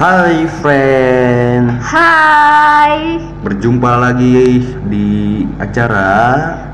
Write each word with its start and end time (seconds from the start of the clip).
Hai 0.00 0.48
friend, 0.64 1.76
Hai, 1.76 3.20
berjumpa 3.44 4.00
lagi 4.00 4.64
di 4.88 5.44
acara 5.60 6.08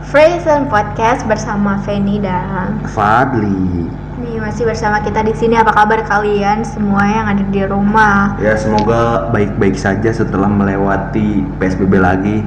Frozen 0.06 0.70
Podcast 0.70 1.26
bersama 1.26 1.82
Feni 1.82 2.22
dan 2.22 2.78
Fadli. 2.94 3.90
nih 4.22 4.38
masih 4.38 4.70
bersama 4.70 5.02
kita 5.02 5.26
di 5.26 5.34
sini. 5.34 5.58
Apa 5.58 5.74
kabar 5.74 6.06
kalian 6.06 6.62
semua 6.62 7.02
yang 7.02 7.26
ada 7.26 7.42
di 7.50 7.66
rumah? 7.66 8.38
Ya 8.38 8.54
semoga 8.54 9.26
baik-baik 9.34 9.74
saja 9.74 10.14
setelah 10.14 10.46
melewati 10.46 11.42
PSBB 11.58 11.98
lagi. 11.98 12.46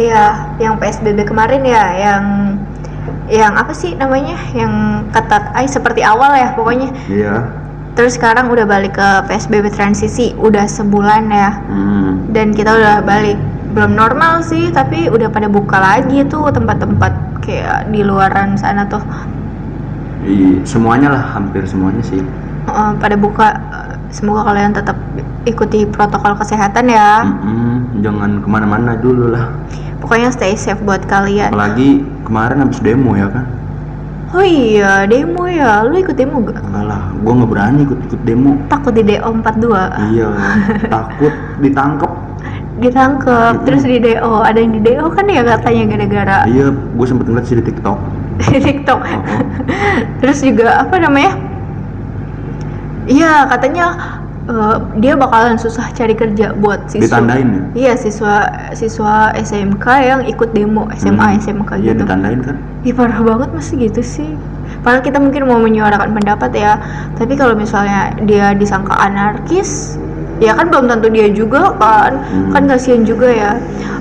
Iya, 0.00 0.48
yang 0.64 0.80
PSBB 0.80 1.28
kemarin 1.28 1.60
ya, 1.60 1.84
yang 1.92 2.24
yang 3.28 3.52
apa 3.52 3.76
sih 3.76 3.92
namanya? 4.00 4.40
Yang 4.56 4.72
ketat, 5.12 5.52
ay 5.52 5.68
seperti 5.68 6.00
awal 6.00 6.32
ya 6.32 6.56
pokoknya. 6.56 6.88
Iya. 7.04 7.63
Terus 7.94 8.18
sekarang 8.18 8.50
udah 8.50 8.66
balik 8.66 8.94
ke 8.94 9.08
PSBB 9.24 9.70
transisi, 9.70 10.34
udah 10.34 10.66
sebulan 10.66 11.30
ya. 11.30 11.50
Hmm. 11.64 12.26
Dan 12.30 12.50
kita 12.50 12.74
udah 12.74 12.96
balik 13.00 13.38
belum 13.70 13.94
normal 13.94 14.42
sih, 14.42 14.68
tapi 14.68 15.06
udah 15.06 15.30
pada 15.30 15.46
buka 15.46 15.78
lagi 15.78 16.22
tuh 16.24 16.50
tempat-tempat 16.50 17.12
kayak 17.40 17.88
di 17.88 18.02
luaran 18.02 18.54
sana 18.54 18.82
tuh. 18.84 19.02
i- 20.24 20.64
semuanya 20.64 21.12
lah, 21.12 21.24
hampir 21.32 21.62
semuanya 21.64 22.00
sih. 22.00 22.24
Eh, 22.64 22.92
pada 22.96 23.12
buka 23.14 23.60
semoga 24.08 24.48
kalian 24.48 24.72
tetap 24.72 24.96
ikuti 25.44 25.84
protokol 25.84 26.32
kesehatan 26.32 26.88
ya 26.88 27.20
Mm-mm, 27.20 28.00
jangan 28.00 28.40
ke 28.40 28.48
mana-mana 28.48 28.96
dulu 28.96 29.28
lah. 29.28 29.52
pokoknya 30.00 30.32
stay 30.32 30.52
safe 30.54 30.80
buat 30.80 31.04
kalian 31.04 31.52
Apalagi 31.52 32.00
kemarin 32.24 32.60
habis 32.60 32.80
demo 32.80 33.12
ya 33.12 33.28
kan. 33.28 33.44
Oh 34.34 34.42
iya 34.42 35.06
demo 35.06 35.46
ya 35.46 35.82
lu 35.82 35.94
ikut 35.94 36.12
demo 36.12 36.42
gak? 36.42 36.58
Enggak 36.60 36.84
lah, 36.84 37.02
gua 37.16 37.32
nggak 37.34 37.50
berani 37.50 37.80
ikut-ikut 37.82 38.20
demo. 38.22 38.58
takut 38.66 38.92
di 38.92 39.02
DO 39.02 39.28
42 39.30 40.10
Iya, 40.10 40.28
takut 40.94 41.32
ditangkep. 41.58 42.12
ditangkep 42.74 43.52
Mm-mm. 43.54 43.64
terus 43.64 43.82
di 43.82 43.98
DO 43.98 44.32
ada 44.42 44.58
yang 44.58 44.74
di 44.74 44.82
DO 44.82 45.06
kan 45.08 45.24
ya 45.24 45.42
katanya 45.44 45.82
gara-gara 45.88 46.38
Iya, 46.44 46.66
gue 46.70 47.06
sempet 47.06 47.26
ngeliat 47.26 47.46
sih 47.46 47.54
di 47.54 47.64
TikTok. 47.64 47.98
di 48.50 48.58
TikTok 48.58 49.00
Oh, 49.00 49.14
oh. 49.14 49.40
terus 50.18 50.42
juga 50.42 50.82
apa 50.82 50.98
namanya 50.98 51.38
iya 53.06 53.46
katanya 53.46 53.94
eh, 54.46 54.76
dia 54.98 55.14
bakalan 55.14 55.56
susah 55.56 55.88
cari 55.90 56.12
kerja 56.12 56.52
buat 56.54 56.84
siswa 56.86 57.20
Ditandain 57.20 57.48
ya? 57.48 57.62
iya 57.74 57.92
siswa 57.94 58.44
siswa 58.72 59.32
SMK 59.34 59.86
yang 60.00 60.20
ikut 60.24 60.52
demo 60.52 60.86
SMA 60.94 61.16
Hmm. 61.28 61.40
SMK 61.40 61.70
Iya 61.78 61.92
gitu 61.92 62.02
ditandain 62.04 62.40
kan? 62.40 62.56
Ih 62.82 62.92
parah 62.92 63.18
banget 63.18 63.50
masih 63.50 63.74
gitu 63.82 64.00
sih 64.00 64.30
Padahal 64.80 65.00
kita 65.00 65.16
mungkin 65.16 65.48
mau 65.48 65.56
menyuarakan 65.56 66.12
pendapat 66.12 66.50
ya 66.52 66.76
Tapi 67.14 67.32
kalau 67.34 67.56
misalnya 67.56 68.12
dia 68.22 68.52
disangka 68.52 68.92
anarkis 68.94 69.96
Ya 70.36 70.52
kan 70.52 70.68
belum 70.68 70.86
tentu 70.86 71.08
dia 71.08 71.30
juga 71.30 71.72
kan 71.74 72.20
Hmm. 72.28 72.52
Kan 72.52 72.62
kasihan 72.66 73.00
juga 73.02 73.28
ya 73.28 73.52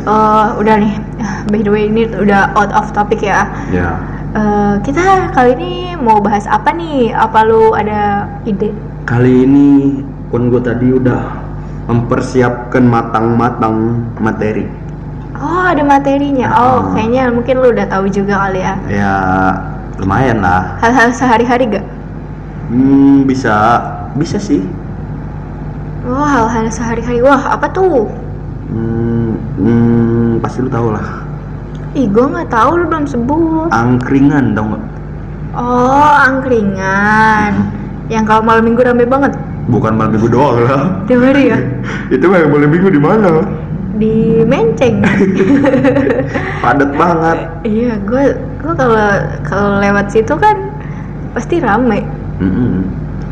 Eh, 0.04 0.48
Udah 0.60 0.76
nih 0.76 1.00
By 1.48 1.64
the 1.64 1.72
way 1.72 1.88
ini 1.88 2.12
udah 2.12 2.52
out 2.54 2.72
of 2.72 2.92
topic 2.92 3.20
ya 3.20 3.48
Ya. 3.72 3.96
Eh, 4.34 4.76
Kita 4.82 5.32
kali 5.32 5.56
ini 5.56 5.72
mau 5.96 6.20
bahas 6.20 6.44
apa 6.46 6.74
nih? 6.74 7.14
Apa 7.14 7.48
lu 7.48 7.72
ada 7.72 8.28
ide? 8.44 8.76
Kali 9.06 9.48
ini 9.48 10.04
pun 10.34 10.50
gue 10.50 10.58
tadi 10.66 10.90
udah 10.90 11.22
mempersiapkan 11.86 12.82
matang-matang 12.90 14.02
materi. 14.18 14.66
Oh 15.38 15.62
ada 15.70 15.86
materinya 15.86 16.50
Oh 16.58 16.90
Hmm. 16.90 16.98
kayaknya 16.98 17.30
mungkin 17.30 17.62
lu 17.62 17.70
udah 17.70 17.86
tahu 17.90 18.06
juga 18.10 18.38
kali 18.48 18.66
ya 18.66 18.74
Ya 18.90 19.14
lumayan 20.02 20.42
lah. 20.42 20.82
Hal-hal 20.82 21.14
sehari-hari 21.14 21.70
gak? 21.70 21.86
Hmm, 22.74 23.30
bisa 23.30 23.78
bisa 24.18 24.42
sih. 24.42 24.66
Oh 26.10 26.26
hal-hal 26.26 26.66
sehari-hari 26.74 27.22
Wah 27.22 27.54
apa 27.54 27.70
tuh? 27.70 28.10
Hmm, 28.74 29.38
hmm, 29.62 30.42
pasti 30.42 30.66
lu 30.66 30.70
tau 30.74 30.90
lah. 30.98 31.22
Ih, 31.94 32.10
gue 32.10 32.26
nggak 32.26 32.50
tahu 32.50 32.82
lu 32.82 32.86
belum 32.90 33.06
sebut. 33.06 33.70
Angkringan 33.70 34.58
tau 34.58 34.66
nggak? 34.74 34.84
Oh, 35.54 36.10
angkringan. 36.26 37.70
Yang 38.10 38.24
kalau 38.26 38.42
malam 38.42 38.66
minggu 38.66 38.82
rame 38.82 39.06
banget. 39.06 39.38
Bukan 39.64 39.96
malam 39.96 40.12
minggu 40.20 40.28
doang 40.28 40.58
lah. 40.68 40.82
Tiap 41.08 41.22
hari 41.24 41.44
ya. 41.52 41.58
Itu 42.16 42.28
mah 42.28 42.44
malam 42.48 42.68
minggu 42.68 42.90
di 42.92 43.02
mana? 43.02 43.32
Di 43.96 44.44
Menceng. 44.44 45.00
Padat 46.64 46.92
banget. 46.98 47.38
iya, 47.64 47.96
gue 48.04 48.24
gue 48.60 48.74
kalau 48.74 49.08
kalau 49.48 49.80
lewat 49.80 50.12
situ 50.12 50.34
kan 50.36 50.72
pasti 51.32 51.64
rame. 51.64 52.04
Mm-mm. 52.42 52.84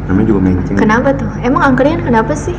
Namanya 0.07 0.27
juga 0.27 0.41
menceng. 0.43 0.75
Kenapa 0.79 1.09
tuh? 1.15 1.29
Emang 1.43 1.73
angkringan 1.73 2.03
kenapa 2.03 2.31
sih? 2.35 2.55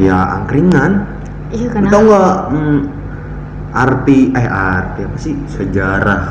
Ya 0.00 0.40
angkringan. 0.40 1.04
Iya 1.52 1.68
kenapa? 1.68 1.92
tau 1.92 2.02
nggak 2.08 2.36
hmm, 2.48 2.78
arti 3.72 4.18
eh 4.32 4.48
arti 4.48 5.00
apa 5.04 5.16
sih 5.20 5.34
sejarah 5.48 6.24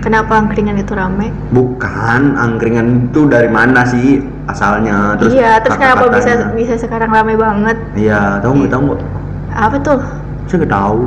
Kenapa 0.00 0.40
angkringan 0.40 0.80
itu 0.80 0.96
rame? 0.96 1.28
bukan 1.52 2.40
angkringan 2.40 3.12
itu 3.12 3.28
dari 3.28 3.52
mana 3.52 3.84
sih 3.84 4.16
asalnya 4.50 5.14
terus 5.16 5.32
iya, 5.32 5.62
terus 5.62 5.78
kenapa 5.78 6.10
bisa 6.10 6.50
bisa 6.52 6.74
sekarang 6.76 7.10
rame 7.10 7.34
banget? 7.34 7.76
iya 7.94 8.42
tahu 8.42 8.64
nggak 8.64 8.72
tahu 8.74 8.82
nggak 8.90 9.00
Apa 9.50 9.76
tuh? 9.82 10.00
saya 10.46 10.56
nggak 10.62 10.74
tahu 10.74 11.00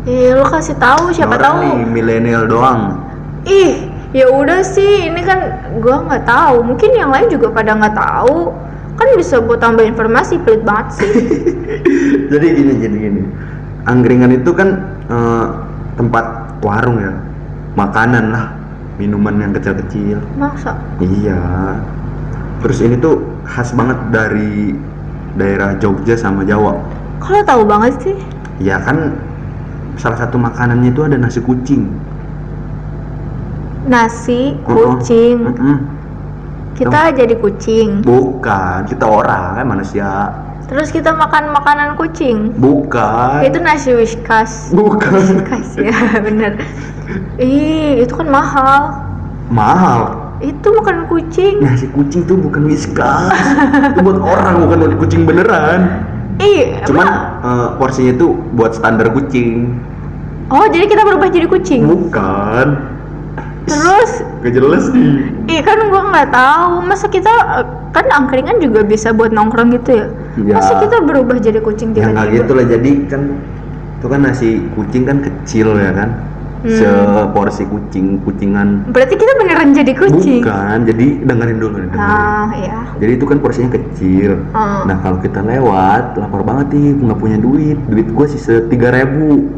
Iya, 0.00 0.32
lu 0.32 0.44
kasih 0.48 0.76
tahu 0.80 1.12
siapa 1.12 1.36
Orang 1.36 1.44
tahu. 1.44 1.60
nih 1.60 1.76
milenial 1.92 2.48
doang 2.48 3.04
Ih, 3.44 3.84
ya 4.16 4.32
udah 4.32 4.64
sih, 4.64 5.12
ini 5.12 5.20
kan 5.20 5.60
gua 5.84 6.04
nggak 6.08 6.24
tahu. 6.24 6.64
Mungkin 6.64 6.92
yang 6.92 7.12
lain 7.12 7.28
juga 7.28 7.52
pada 7.52 7.76
nggak 7.76 7.96
tahu. 7.96 8.48
Kan 8.96 9.08
bisa 9.16 9.40
buat 9.44 9.60
tambah 9.60 9.80
informasi, 9.84 10.40
pelit 10.40 10.60
banget 10.64 11.00
sih. 11.00 11.08
jadi 12.32 12.46
gini 12.52 12.72
gini 12.80 12.96
gini 12.96 13.22
angkringan 13.88 14.32
itu 14.34 14.50
kan 14.52 14.68
eh, 15.08 15.46
tempat 15.96 16.24
warung 16.60 17.00
ya 17.00 17.12
makanan 17.76 18.32
lah 18.34 18.44
minuman 19.00 19.40
yang 19.40 19.52
kecil-kecil 19.56 20.20
Masa? 20.36 20.76
Iya. 21.00 21.40
Terus 22.60 22.78
ini 22.84 22.96
tuh 23.00 23.24
khas 23.48 23.72
banget 23.72 23.96
dari 24.12 24.76
daerah 25.34 25.76
Jogja 25.80 26.14
sama 26.16 26.44
Jawa. 26.44 26.76
Kalau 27.20 27.40
tahu 27.44 27.62
banget 27.64 27.94
sih. 28.04 28.16
Ya 28.60 28.76
kan 28.84 29.16
salah 29.96 30.20
satu 30.20 30.36
makanannya 30.36 30.92
itu 30.92 31.00
ada 31.04 31.16
nasi 31.16 31.40
kucing. 31.40 31.88
Nasi, 33.88 34.60
kucing. 34.64 35.40
Mm-mm. 35.40 35.76
Kita 36.76 37.12
jadi 37.16 37.34
kucing. 37.40 38.04
Bukan, 38.04 38.88
kita 38.88 39.04
orang 39.08 39.56
kan 39.56 39.64
manusia. 39.64 40.32
Terus 40.68 40.92
kita 40.92 41.16
makan 41.16 41.50
makanan 41.50 41.96
kucing. 41.96 42.54
Bukan. 42.60 43.42
Itu 43.42 43.58
nasi 43.58 43.96
whiskas. 43.96 44.70
Bukan. 44.70 45.10
Whiskas 45.16 45.80
ya, 45.80 45.96
bener. 46.28 46.60
Ih, 47.40 48.04
itu 48.04 48.12
kan 48.14 48.28
mahal. 48.28 48.94
Mahal. 49.50 50.19
Itu 50.40 50.68
makanan 50.72 51.04
kucing. 51.12 51.60
Nasi 51.60 51.86
kucing 51.92 52.24
tuh 52.24 52.40
bukan 52.40 52.64
whiskas. 52.64 53.28
itu 53.92 54.00
buat 54.00 54.20
orang, 54.20 54.64
bukan 54.64 54.76
buat 54.80 54.94
kucing 55.04 55.22
beneran. 55.28 56.08
Ih, 56.40 56.80
Cuman 56.88 57.06
eh, 57.44 57.68
porsinya 57.76 58.16
tuh 58.16 58.32
buat 58.56 58.72
standar 58.72 59.12
kucing. 59.12 59.76
Oh, 60.50 60.64
jadi 60.66 60.88
kita 60.88 61.04
berubah 61.04 61.28
jadi 61.28 61.46
kucing. 61.46 61.84
Bukan. 61.84 62.66
Terus 63.68 64.24
Gak 64.40 64.56
jelas 64.56 64.88
nih. 64.90 65.30
Iya 65.52 65.62
kan 65.62 65.78
gua 65.92 66.02
nggak 66.10 66.28
tahu 66.32 66.80
masa 66.88 67.06
kita 67.12 67.28
eh, 67.60 67.66
kan 67.92 68.06
angkringan 68.08 68.56
juga 68.58 68.80
bisa 68.80 69.12
buat 69.12 69.30
nongkrong 69.30 69.76
gitu 69.76 70.00
ya. 70.00 70.06
Ya. 70.40 70.56
Masa 70.56 70.80
kita 70.80 71.04
berubah 71.04 71.36
jadi 71.36 71.60
kucing 71.60 71.92
ya 71.92 72.08
tiba-tiba? 72.08 72.32
gitu 72.32 72.50
lah 72.56 72.64
jadi 72.64 72.90
kan 73.12 73.22
itu 74.00 74.06
kan 74.08 74.20
nasi 74.24 74.64
kucing 74.72 75.04
kan 75.04 75.20
kecil 75.20 75.76
ya 75.76 75.92
kan 75.92 76.08
Hmm. 76.60 76.76
seporsi 76.76 77.64
kucing 77.64 78.20
kucingan 78.20 78.84
Berarti 78.88 79.14
kita 79.14 79.32
beneran 79.34 79.72
jadi 79.72 79.92
kucing. 79.92 80.40
bukan 80.40 80.78
jadi 80.84 81.06
dengerin 81.22 81.56
dulu 81.56 81.72
dengerin. 81.80 81.96
Ah, 81.98 82.52
iya. 82.52 82.78
jadi 82.96 83.12
itu 83.14 83.24
kan 83.24 83.38
porsinya 83.38 83.70
kecil 83.72 84.44
Hmm. 84.50 84.84
nah 84.84 84.96
kalau 84.98 85.16
kita 85.18 85.40
lewat 85.40 86.14
lapar 86.14 86.42
banget 86.42 86.66
nih 86.70 87.00
nggak 87.00 87.16
punya 87.16 87.36
duit 87.36 87.78
duit 87.86 88.06
gue 88.06 88.26
sisa 88.28 88.60
tiga 88.66 88.90
ribu 88.90 89.48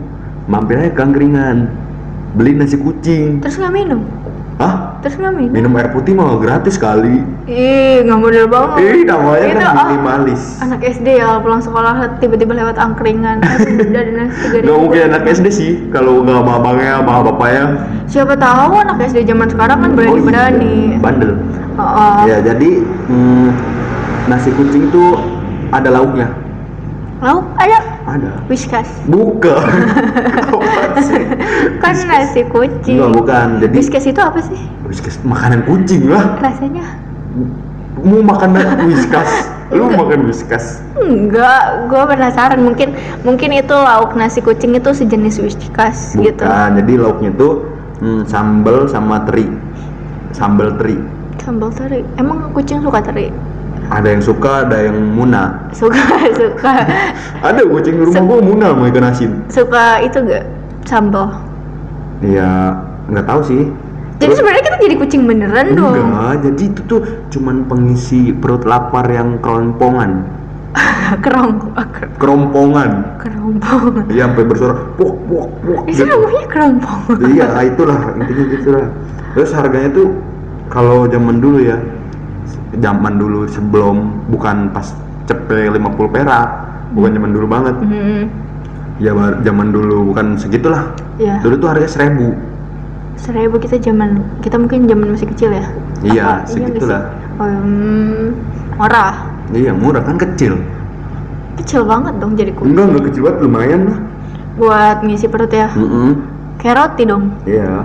mampir 0.45 0.77
aja 0.77 0.91
ke 0.91 1.01
angkringan 1.01 1.71
beli 2.33 2.55
nasi 2.55 2.77
kucing 2.77 3.39
Terus 3.39 3.59
nggak 3.59 3.75
minum? 3.75 4.01
Hah? 4.55 5.01
Terus 5.03 5.19
nggak 5.19 5.35
minum? 5.35 5.53
minum 5.53 5.73
air 5.75 5.91
putih 5.91 6.13
mah 6.13 6.39
gratis 6.39 6.77
kali 6.77 7.25
Ih, 7.45 8.07
nggak 8.07 8.19
model 8.19 8.47
banget. 8.47 8.77
eh 8.79 9.03
namanya 9.03 9.43
Itu, 9.43 9.59
kan 9.59 9.65
ah, 9.65 9.75
minimalis 9.85 10.43
Anak 10.61 10.81
SD 10.81 11.09
ya 11.19 11.43
pulang 11.43 11.59
sekolah 11.59 11.95
tiba-tiba 12.17 12.53
lewat 12.55 12.77
angkringan. 12.77 13.43
Udah 13.91 14.03
nasi 14.15 14.37
tiga 14.47 14.57
Gak 14.63 14.79
mungkin 14.79 15.01
anak 15.11 15.23
SD 15.27 15.47
sih 15.49 15.71
kalau 15.91 16.23
nggak 16.23 16.39
sama 16.39 16.53
abangnya 16.57 16.93
sama 17.01 17.13
bapaknya 17.25 17.65
Siapa 18.07 18.35
tahu 18.37 18.73
anak 18.79 18.97
SD 19.03 19.25
zaman 19.25 19.49
sekarang 19.49 19.79
kan 19.81 19.91
berani-berani. 19.93 21.01
bandel 21.01 21.33
Oh, 21.75 22.23
Ya 22.23 22.39
jadi 22.39 22.85
hmm, 23.09 23.49
nasi 24.29 24.53
kucing 24.53 24.93
tuh 24.93 25.17
ada 25.73 25.89
lauknya. 25.89 26.29
lauk 27.19 27.47
ada 27.57 27.92
Ada. 28.13 28.45
whiskas. 28.53 28.89
Bukan. 29.09 29.65
Sih? 31.09 31.25
Kan 31.81 31.97
nasi 32.05 32.45
kucing. 32.53 33.01
Enggak 33.01 33.11
bukan. 33.17 33.47
Jadi 33.65 33.75
Whiskas 33.81 34.05
itu 34.05 34.21
apa 34.21 34.41
sih? 34.45 34.61
whiskas 34.85 35.17
makanan 35.25 35.65
kucing 35.65 36.13
lah. 36.13 36.37
Rasanya 36.37 36.85
mau 38.03 38.21
makan 38.21 38.57
whiskas 38.89 39.31
lu 39.77 39.89
makan 39.89 40.27
whiskas 40.27 40.83
Enggak, 41.01 41.89
gue 41.89 42.03
penasaran 42.05 42.61
mungkin 42.61 42.93
mungkin 43.23 43.57
itu 43.57 43.73
lauk 43.73 44.13
nasi 44.19 44.43
kucing 44.43 44.75
itu 44.77 44.91
sejenis 44.91 45.41
whiskas 45.41 46.13
gitu. 46.19 46.43
bukan 46.45 46.77
jadi 46.83 46.93
lauknya 46.99 47.31
tuh 47.39 47.63
hmm, 48.03 48.27
sambal 48.27 48.91
sama 48.91 49.23
teri 49.25 49.49
sambal 50.35 50.75
teri 50.77 50.99
Sambal 51.43 51.75
teri. 51.75 52.07
Emang 52.23 52.55
kucing 52.55 52.87
suka 52.87 53.03
teri? 53.03 53.27
Ada 53.93 54.09
yang 54.09 54.23
suka 54.25 54.65
ada 54.65 54.89
yang 54.89 54.97
muna. 55.13 55.69
Suka 55.77 56.01
suka. 56.41 56.73
Ada 57.45 57.61
kucing 57.69 58.01
di 58.01 58.05
rumah 58.09 58.23
gua 58.25 58.39
muna 58.41 58.67
mau 58.73 58.87
ikan 58.89 59.05
asin. 59.07 59.31
Suka 59.53 60.01
itu 60.01 60.19
gak 60.25 60.45
sambal. 60.89 61.29
ya 62.23 62.79
nggak 63.11 63.27
tahu 63.27 63.41
sih. 63.45 63.63
Jadi 64.23 64.33
sebenarnya 64.39 64.63
kita 64.63 64.79
jadi 64.79 64.97
kucing 64.97 65.23
beneran 65.27 65.75
dong. 65.75 65.99
enggak 65.99 66.35
jadi 66.47 66.63
itu 66.71 66.81
tuh 66.87 67.01
cuman 67.35 67.67
pengisi 67.67 68.31
perut 68.31 68.63
lapar 68.63 69.11
yang 69.11 69.43
kelompongan 69.43 70.23
Kerong 71.21 71.77
kerompongan. 72.17 72.91
Kerompong. 73.23 74.09
iya 74.09 74.25
sampai 74.25 74.45
bersuara 74.49 74.75
pok 74.97 75.13
pok 75.29 75.49
pok 75.61 75.81
Itu 75.85 76.09
namanya 76.09 76.45
kerompong. 76.49 77.03
iya 77.29 77.47
itulah 77.69 77.99
intinya 78.17 78.45
gitulah. 78.49 78.87
Terus 79.37 79.51
harganya 79.53 79.91
tuh 79.93 80.09
kalau 80.73 81.05
zaman 81.11 81.43
dulu 81.45 81.61
ya 81.61 81.77
zaman 82.75 83.17
dulu 83.17 83.47
sebelum 83.47 83.97
bukan 84.29 84.71
pas 84.71 84.91
cepet 85.25 85.71
50 85.71 85.79
perak 86.09 86.49
bukan 86.93 87.11
zaman 87.13 87.31
dulu 87.31 87.47
banget 87.47 87.75
Hmm, 87.79 88.23
ya 88.99 89.13
bar- 89.13 89.41
zaman 89.41 89.71
dulu 89.71 90.13
bukan 90.13 90.37
segitulah 90.37 90.93
ya. 91.17 91.41
dulu 91.41 91.55
tuh 91.59 91.69
harga 91.69 91.89
seribu 91.89 92.33
Seribu 93.13 93.55
kita 93.57 93.79
zaman 93.79 94.19
kita 94.41 94.57
mungkin 94.57 94.89
zaman 94.89 95.15
masih 95.15 95.29
kecil 95.29 95.53
ya. 95.53 95.65
iya 96.03 96.23
Apa? 96.23 96.33
nggak 96.35 96.43
segitulah? 96.49 97.03
Oh, 97.37 97.47
hmm, 97.47 98.25
murah. 98.75 99.15
iya 99.53 99.71
murah 99.71 100.03
kan 100.03 100.17
kecil 100.17 100.59
Kecil 101.55 101.85
banget 101.85 102.17
dong 102.19 102.33
jadi 102.35 102.51
kucing. 102.51 102.73
enggak 102.73 102.85
enggak 102.89 103.05
kecil 103.13 103.23
banget 103.23 103.39
lumayan 103.41 103.81
lah 103.87 103.99
Buat 104.53 104.97
ngisi 105.01 105.29
perut 105.29 105.49
ya. 105.49 105.69
Mm-mm. 105.73 106.13
Kayak 106.59 106.77
roti 106.79 107.03
dong. 107.05 107.25
iya 107.45 107.85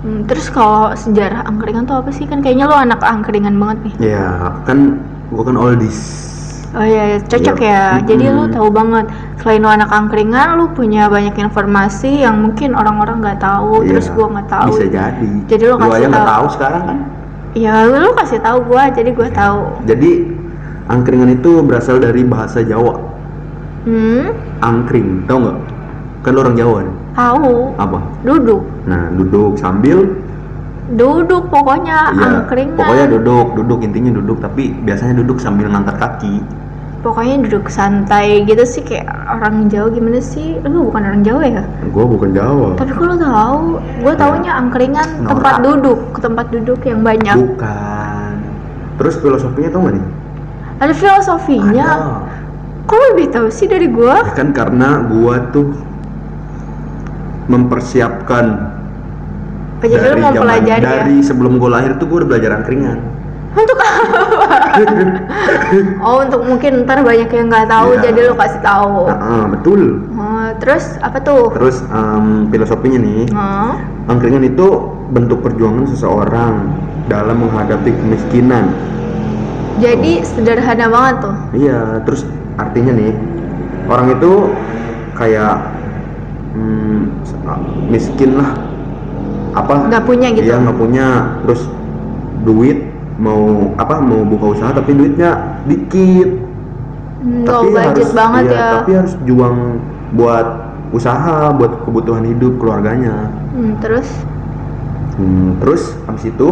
Hmm, 0.00 0.24
terus 0.24 0.48
kalau 0.48 0.96
sejarah 0.96 1.44
angkringan 1.44 1.84
tuh 1.84 2.00
apa 2.00 2.08
sih? 2.08 2.24
Kan 2.24 2.40
kayaknya 2.40 2.64
lo 2.64 2.76
anak 2.76 3.04
angkringan 3.04 3.60
banget 3.60 3.78
nih. 3.84 3.94
ya 4.16 4.56
kan 4.64 4.96
gua 5.28 5.44
kan 5.44 5.56
oldies 5.56 6.00
Oh 6.70 6.86
iya, 6.86 7.02
iya, 7.04 7.18
cocok 7.20 7.58
Iya. 7.58 7.74
ya. 7.98 8.06
Jadi 8.06 8.24
lo 8.30 8.46
tahu 8.46 8.70
banget. 8.70 9.10
Selain 9.42 9.58
lo 9.58 9.68
anak 9.68 9.90
angkringan, 9.90 10.54
lo 10.54 10.70
punya 10.70 11.10
banyak 11.10 11.34
informasi 11.34 12.22
yang 12.22 12.38
mungkin 12.40 12.78
orang-orang 12.78 13.18
nggak 13.18 13.42
tahu. 13.42 13.82
Terus 13.82 14.06
Iya, 14.06 14.14
gua 14.14 14.26
nggak 14.30 14.48
tahu. 14.48 14.66
bisa 14.70 14.84
jadi 14.88 15.30
Jadi 15.50 15.64
lo 15.66 15.74
kasih 15.76 16.06
tahu. 16.08 16.26
tahu 16.26 16.46
sekarang 16.54 16.82
kan 16.86 16.98
Ya 17.50 17.74
lo 17.82 18.14
kasih 18.14 18.38
tahu 18.38 18.58
gua, 18.64 18.82
jadi 18.88 19.10
gua 19.10 19.28
tahu. 19.28 19.60
jadi 19.82 20.10
angkringan 20.86 21.34
itu 21.34 21.58
berasal 21.60 21.98
dari 21.98 22.22
bahasa 22.22 22.62
Jawa 22.62 22.94
Hmm, 23.80 24.30
angkring 24.60 25.24
tau 25.24 25.40
nggak 25.40 25.58
kan 26.20 26.30
lu 26.30 26.40
orang 26.40 26.54
Jawa 26.54 26.78
nih 26.84 26.94
tahu. 27.10 27.54
apa 27.74 27.98
Duduk, 28.22 28.62
nah 28.88 29.12
duduk 29.12 29.60
sambil 29.60 30.08
duduk 30.90 31.46
pokoknya 31.52 32.14
ya 32.18 32.28
angkringan. 32.42 32.74
pokoknya 32.74 33.06
duduk 33.14 33.46
duduk 33.62 33.78
intinya 33.86 34.10
duduk 34.18 34.38
tapi 34.42 34.74
biasanya 34.82 35.22
duduk 35.22 35.38
sambil 35.38 35.70
ngangkat 35.70 35.96
kaki 35.98 36.42
Pokoknya 37.00 37.48
duduk 37.48 37.72
santai 37.72 38.44
gitu 38.44 38.60
sih 38.68 38.84
kayak 38.84 39.08
orang 39.24 39.72
Jawa 39.72 39.88
gimana 39.88 40.20
sih? 40.20 40.60
Lu 40.60 40.92
bukan 40.92 41.00
orang 41.00 41.24
Jawa 41.24 41.48
ya? 41.48 41.64
gua 41.96 42.04
bukan 42.04 42.36
Jawa 42.36 42.76
Tapi 42.76 42.92
kalau 42.92 43.16
tahu, 43.16 43.60
gue 44.04 44.14
taunya 44.20 44.52
angkringan 44.52 45.08
Norak. 45.24 45.32
tempat 45.32 45.54
duduk, 45.64 45.98
ke 46.12 46.18
tempat 46.20 46.46
duduk 46.52 46.80
yang 46.84 47.00
banyak. 47.00 47.36
bukan 47.40 48.32
terus 49.00 49.16
filosofinya 49.16 49.72
tau 49.72 49.80
nggak 49.80 49.94
nih 49.96 50.06
Ada 50.80 50.92
filosofinya. 50.92 51.88
Ada. 51.88 52.20
Kok 52.84 53.00
lebih 53.12 53.26
tahu 53.32 53.48
sih 53.48 53.64
dari 53.64 53.88
gue? 53.88 54.16
Ya 54.20 54.36
kan 54.36 54.52
karena 54.52 55.00
gua 55.08 55.40
tuh 55.56 55.72
mempersiapkan 57.48 58.69
jadi 59.82 60.06
lu 60.06 60.16
mau 60.18 60.28
zaman- 60.28 60.42
pelajari 60.42 60.82
ya? 60.82 60.90
dari 60.98 61.16
sebelum 61.20 61.52
gua 61.56 61.70
lahir 61.74 61.96
tuh 61.96 62.06
gua 62.06 62.20
udah 62.20 62.28
belajar 62.28 62.50
angkringan 62.54 62.98
Untuk 63.50 63.74
apa? 63.74 64.46
oh, 66.06 66.22
untuk 66.22 66.40
mungkin 66.44 66.84
ntar 66.84 67.02
banyak 67.02 67.26
yang 67.28 67.46
nggak 67.46 67.66
tahu, 67.66 67.88
Iya. 67.92 68.02
jadi 68.06 68.18
lu 68.24 68.34
kasih 68.36 68.60
tahu. 68.60 69.10
Ah, 69.10 69.18
ah, 69.18 69.44
betul 69.48 70.06
Oh, 70.12 70.46
terus 70.56 70.94
apa 71.00 71.18
tuh? 71.18 71.50
terus 71.50 71.82
em, 71.84 72.46
filosofinya 72.46 72.98
nih 73.00 73.26
Oh, 73.32 73.74
Angkringan 74.06 74.44
itu 74.44 74.66
bentuk 75.08 75.42
perjuangan 75.42 75.82
seseorang 75.84 76.54
dalam 77.06 77.42
menghadapi 77.42 77.90
kemiskinan. 77.92 78.70
jadi 79.78 80.22
sederhana 80.22 80.86
banget 80.86 81.14
tuh. 81.20 81.34
Iya, 81.52 81.80
terus 82.04 82.22
artinya 82.54 82.92
nih 82.92 83.18
orang 83.88 84.12
itu 84.12 84.32
kayak 85.12 85.54
hmm, 86.52 87.18
miskin 87.88 88.36
lah, 88.36 88.54
apa? 89.54 89.90
Nggak 89.90 90.04
punya 90.06 90.28
gitu. 90.34 90.46
Iya 90.46 90.56
nggak 90.62 90.78
punya, 90.78 91.06
terus 91.46 91.62
duit 92.46 92.78
mau 93.20 93.68
apa 93.76 94.00
mau 94.00 94.24
buka 94.24 94.46
usaha 94.56 94.70
tapi 94.72 94.96
duitnya 94.96 95.60
dikit. 95.68 96.30
Hmm, 97.20 97.44
Low 97.44 97.68
budget 97.68 98.08
harus, 98.08 98.16
banget 98.16 98.42
iya, 98.48 98.56
ya. 98.56 98.68
Tapi 98.80 98.90
harus 98.96 99.14
juang 99.28 99.56
buat 100.16 100.46
usaha, 100.90 101.52
buat 101.52 101.84
kebutuhan 101.84 102.24
hidup 102.24 102.56
keluarganya. 102.56 103.28
Hmm, 103.52 103.76
terus? 103.84 104.08
Hmm, 105.20 105.60
terus 105.60 105.94
habis 106.08 106.32
itu 106.32 106.48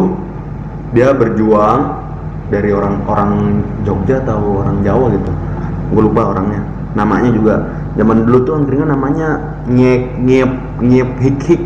dia 0.93 1.09
berjuang 1.13 2.05
dari 2.53 2.69
orang-orang 2.73 3.61
Jogja 3.85 4.21
atau 4.25 4.61
orang 4.61 4.81
Jawa 4.85 5.09
gitu. 5.13 5.31
Gue 5.89 6.01
lupa 6.05 6.37
orangnya. 6.37 6.61
Namanya 6.93 7.29
juga 7.33 7.55
zaman 7.97 8.25
dulu 8.29 8.37
tuh 8.45 8.53
angkringan 8.61 8.89
namanya 8.93 9.57
nyek 9.65 10.17
nyep 10.21 10.51
nyep 10.81 11.09
hik 11.17 11.37
hik. 11.49 11.63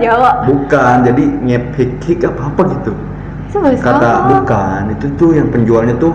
Jawa. 0.00 0.30
Bukan, 0.48 0.94
jadi 1.04 1.24
hik 1.76 1.92
hik 2.00 2.20
apa 2.24 2.42
apa 2.48 2.62
gitu. 2.80 2.92
Itu 3.50 3.56
bahasa 3.60 3.82
Kata 3.82 4.10
bukan, 4.30 4.80
itu 4.96 5.06
tuh 5.20 5.30
yang 5.36 5.48
penjualnya 5.52 5.94
tuh 6.00 6.14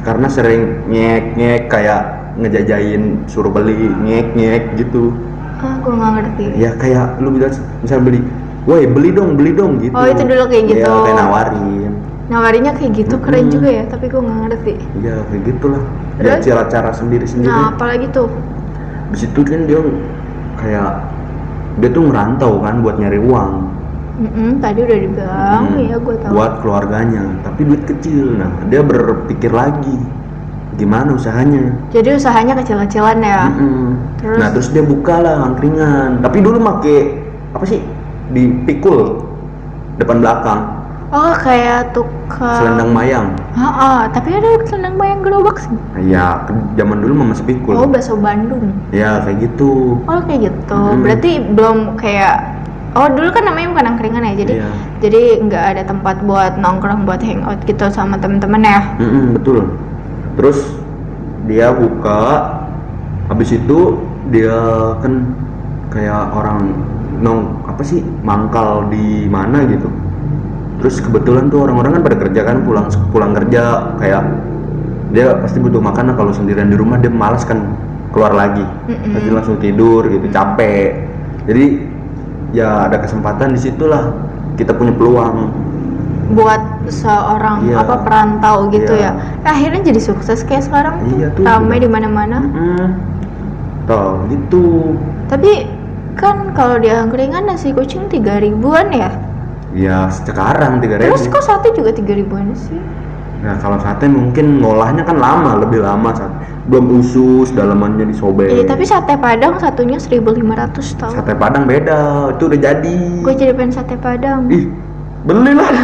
karena 0.00 0.26
sering 0.32 0.80
nyek 0.88 1.36
nyek 1.36 1.68
kayak 1.68 2.32
ngejajain 2.40 3.20
suruh 3.28 3.52
beli 3.52 3.90
nyek 4.00 4.32
nyek 4.32 4.62
gitu. 4.80 5.12
Ah, 5.60 5.76
gue 5.82 5.92
nggak 5.92 6.10
ngerti. 6.16 6.44
Ya 6.56 6.70
kayak 6.78 7.20
lu 7.20 7.36
bilang 7.36 7.52
misal 7.84 8.00
beli, 8.00 8.24
woi 8.64 8.88
beli 8.88 9.12
dong 9.12 9.36
beli 9.36 9.52
dong 9.52 9.76
gitu. 9.84 9.92
Oh, 9.92 10.08
itu 10.08 10.24
dulu 10.24 10.48
kayak 10.48 10.64
gitu. 10.72 10.88
Iya 10.88 11.04
kayak 11.04 11.16
nawarin. 11.20 11.92
Nawarinya 12.30 12.72
kayak 12.78 12.92
gitu 12.94 13.18
keren 13.18 13.50
Mm-mm. 13.50 13.54
juga 13.58 13.68
ya, 13.68 13.84
tapi 13.90 14.06
gue 14.06 14.20
nggak 14.22 14.38
ngerti. 14.46 14.74
Iya 15.02 15.14
kayak 15.28 15.42
gitulah. 15.50 15.82
Dia 16.22 16.34
cara-cara 16.38 16.90
sendiri-sendiri. 16.94 17.50
Nah, 17.50 17.74
apalagi 17.74 18.06
tuh? 18.14 18.30
Di 19.10 19.26
situ 19.26 19.40
kan 19.42 19.66
dia 19.66 19.82
kayak 20.62 20.90
dia 21.78 21.88
tuh 21.92 22.02
ngerantau 22.10 22.58
kan 22.58 22.82
buat 22.82 22.98
nyari 22.98 23.20
uang. 23.22 23.52
Mm-mm, 24.20 24.60
tadi 24.60 24.84
udah 24.84 24.98
dibilang, 25.00 25.62
Hmm, 25.72 25.80
ya 25.80 25.96
gue 25.96 26.16
tahu. 26.20 26.32
Buat 26.36 26.52
keluarganya, 26.60 27.24
tapi 27.40 27.60
duit 27.64 27.82
kecil. 27.88 28.36
Nah, 28.36 28.52
dia 28.68 28.84
berpikir 28.84 29.48
lagi 29.48 29.96
gimana 30.76 31.16
usahanya. 31.16 31.72
Jadi 31.88 32.20
usahanya 32.20 32.52
kecil-kecilan 32.60 33.18
ya. 33.20 33.48
Mm-mm. 33.48 33.96
Terus? 34.20 34.36
Nah, 34.36 34.48
terus 34.52 34.68
dia 34.76 34.84
buka 34.84 35.24
lah 35.24 35.48
angkringan. 35.48 36.20
Tapi 36.20 36.38
dulu 36.44 36.60
make 36.60 36.96
apa 37.56 37.64
sih? 37.64 37.80
Dipikul 38.30 39.24
depan 39.96 40.20
belakang, 40.20 40.79
Oh, 41.10 41.34
kayak 41.42 41.90
tukang. 41.90 42.62
selendang 42.62 42.94
mayang. 42.94 43.26
Ah, 43.58 43.66
ah, 43.66 44.00
tapi 44.14 44.30
ada 44.30 44.62
selendang 44.62 44.94
mayang 44.94 45.26
gerobak 45.26 45.58
sih. 45.58 45.74
Ya, 46.06 46.46
ke 46.46 46.54
zaman 46.78 47.02
dulu 47.02 47.12
mah 47.18 47.34
masih 47.34 47.50
pikul. 47.50 47.74
Oh, 47.74 47.90
bakso 47.90 48.14
Bandung. 48.14 48.70
Ya, 48.94 49.18
kayak 49.26 49.50
gitu. 49.50 49.98
Oh, 50.06 50.20
kayak 50.22 50.54
gitu. 50.54 50.78
Mm-mm. 50.78 51.02
Berarti 51.02 51.30
belum 51.50 51.78
kayak 51.98 52.62
Oh, 52.90 53.06
dulu 53.06 53.30
kan 53.30 53.46
namanya 53.46 53.70
bukan 53.70 53.86
angkringan 53.94 54.26
ya. 54.26 54.34
Jadi 54.34 54.52
Iya. 54.58 54.70
jadi 54.98 55.22
nggak 55.46 55.64
ada 55.74 55.82
tempat 55.86 56.26
buat 56.26 56.58
nongkrong, 56.58 57.06
buat 57.06 57.22
hangout 57.22 57.62
gitu 57.62 57.86
sama 57.86 58.18
temen-temen 58.18 58.66
ya. 58.66 58.82
Mm-mm, 58.98 59.38
betul. 59.38 59.78
Terus 60.34 60.58
dia 61.46 61.70
buka, 61.70 62.50
habis 63.30 63.54
itu 63.54 63.94
dia 64.34 64.58
kan 64.98 65.22
kayak 65.94 66.34
orang 66.34 66.74
nong 67.22 67.62
apa 67.70 67.82
sih 67.86 68.02
mangkal 68.26 68.90
di 68.90 69.30
mana 69.30 69.62
gitu. 69.70 69.86
Terus 70.80 70.96
kebetulan 71.00 71.52
tuh 71.52 71.68
orang-orang 71.68 72.00
kan 72.00 72.02
pada 72.08 72.16
kerja 72.16 72.40
kan 72.42 72.56
pulang 72.64 72.88
pulang 73.12 73.32
kerja 73.36 73.92
kayak 74.00 74.22
dia 75.10 75.34
pasti 75.42 75.58
butuh 75.58 75.82
makan 75.82 76.12
nah 76.12 76.16
kalau 76.16 76.32
sendirian 76.32 76.70
di 76.70 76.78
rumah 76.78 76.96
dia 76.96 77.12
malas 77.12 77.44
kan 77.44 77.76
keluar 78.10 78.32
lagi. 78.32 78.64
Mm-mm. 78.88 79.12
Nanti 79.12 79.28
langsung 79.30 79.56
tidur 79.60 80.08
gitu 80.08 80.26
capek. 80.32 81.04
Jadi 81.46 81.64
ya 82.56 82.88
ada 82.88 82.98
kesempatan 82.98 83.54
di 83.54 83.60
situlah 83.62 84.10
kita 84.58 84.74
punya 84.74 84.90
peluang 84.90 85.54
Buat 86.30 86.86
seorang 86.86 87.66
Iya. 87.66 87.82
apa 87.82 88.06
perantau 88.06 88.70
gitu 88.70 88.94
Iya. 88.94 89.18
ya. 89.18 89.42
Eh, 89.42 89.50
akhirnya 89.50 89.82
jadi 89.90 89.98
sukses 89.98 90.46
kayak 90.46 90.62
sekarang 90.62 91.02
Iya 91.18 91.34
tuh. 91.34 91.42
Ramai 91.42 91.82
di 91.82 91.90
mana-mana. 91.90 92.38
Mm-mm. 92.38 92.86
Tuh, 93.90 94.14
gitu. 94.30 94.94
Tapi 95.26 95.66
kan 96.14 96.54
kalau 96.54 96.78
di 96.78 96.86
angkringan 96.86 97.50
nasi 97.50 97.74
kucing 97.74 98.06
tiga 98.06 98.38
ribuan 98.38 98.94
ya. 98.94 99.10
Ya 99.76 100.10
sekarang 100.10 100.82
tiga 100.82 100.98
terus 100.98 101.26
ribu 101.26 101.34
kok 101.38 101.42
sate 101.46 101.68
juga 101.74 101.90
tiga 101.94 102.12
ribuan 102.18 102.50
sih? 102.54 102.80
Nah 103.40 103.56
kalau 103.56 103.80
sate 103.80 104.04
mungkin 104.04 104.60
ngolahnya 104.60 105.00
kan 105.06 105.16
lama 105.16 105.64
lebih 105.64 105.80
lama 105.80 106.12
saat 106.12 106.32
belum 106.68 107.00
usus 107.00 107.50
dalamannya 107.56 108.12
disobek 108.12 108.52
Iya, 108.52 108.64
tapi 108.68 108.84
sate 108.84 109.16
padang 109.16 109.56
satunya 109.56 109.96
1500 109.96 111.00
tau. 111.00 111.10
Sate 111.10 111.32
padang 111.34 111.64
beda 111.64 112.30
itu 112.36 112.42
udah 112.52 112.60
jadi. 112.60 112.96
Gue 113.24 113.34
jadi 113.34 113.56
pengen 113.56 113.72
sate 113.72 113.96
padang. 113.96 114.46
Ih 114.52 114.68
belilah 115.22 115.68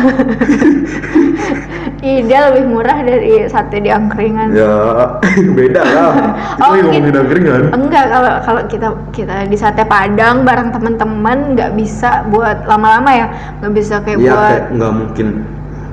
Ih, 1.99 2.23
dia 2.23 2.49
lebih 2.49 2.69
murah 2.69 2.99
dari 3.01 3.45
sate 3.47 3.81
di 3.81 3.89
angkringan 3.89 4.53
ya 4.53 4.73
beda 5.59 5.83
lah 5.83 6.13
kita 6.55 6.63
Oh, 6.63 6.71
lagi 6.71 6.83
mungkin- 6.83 7.03
ngomongin 7.03 7.17
angkringan 7.19 7.63
Enggak, 7.73 8.05
kalau 8.07 8.33
kalau 8.43 8.63
kita 8.65 8.89
kita 9.11 9.35
di 9.45 9.57
sate 9.57 9.83
Padang 9.83 10.45
bareng 10.45 10.71
teman-teman 10.71 11.53
nggak 11.53 11.75
bisa 11.75 12.25
buat 12.27 12.65
lama-lama 12.65 13.11
ya, 13.11 13.27
nggak 13.59 13.73
bisa 13.73 13.95
kayak 14.01 14.19
Iya 14.19 14.31
buat 14.31 14.63
nggak 14.73 14.93
mungkin 14.95 15.27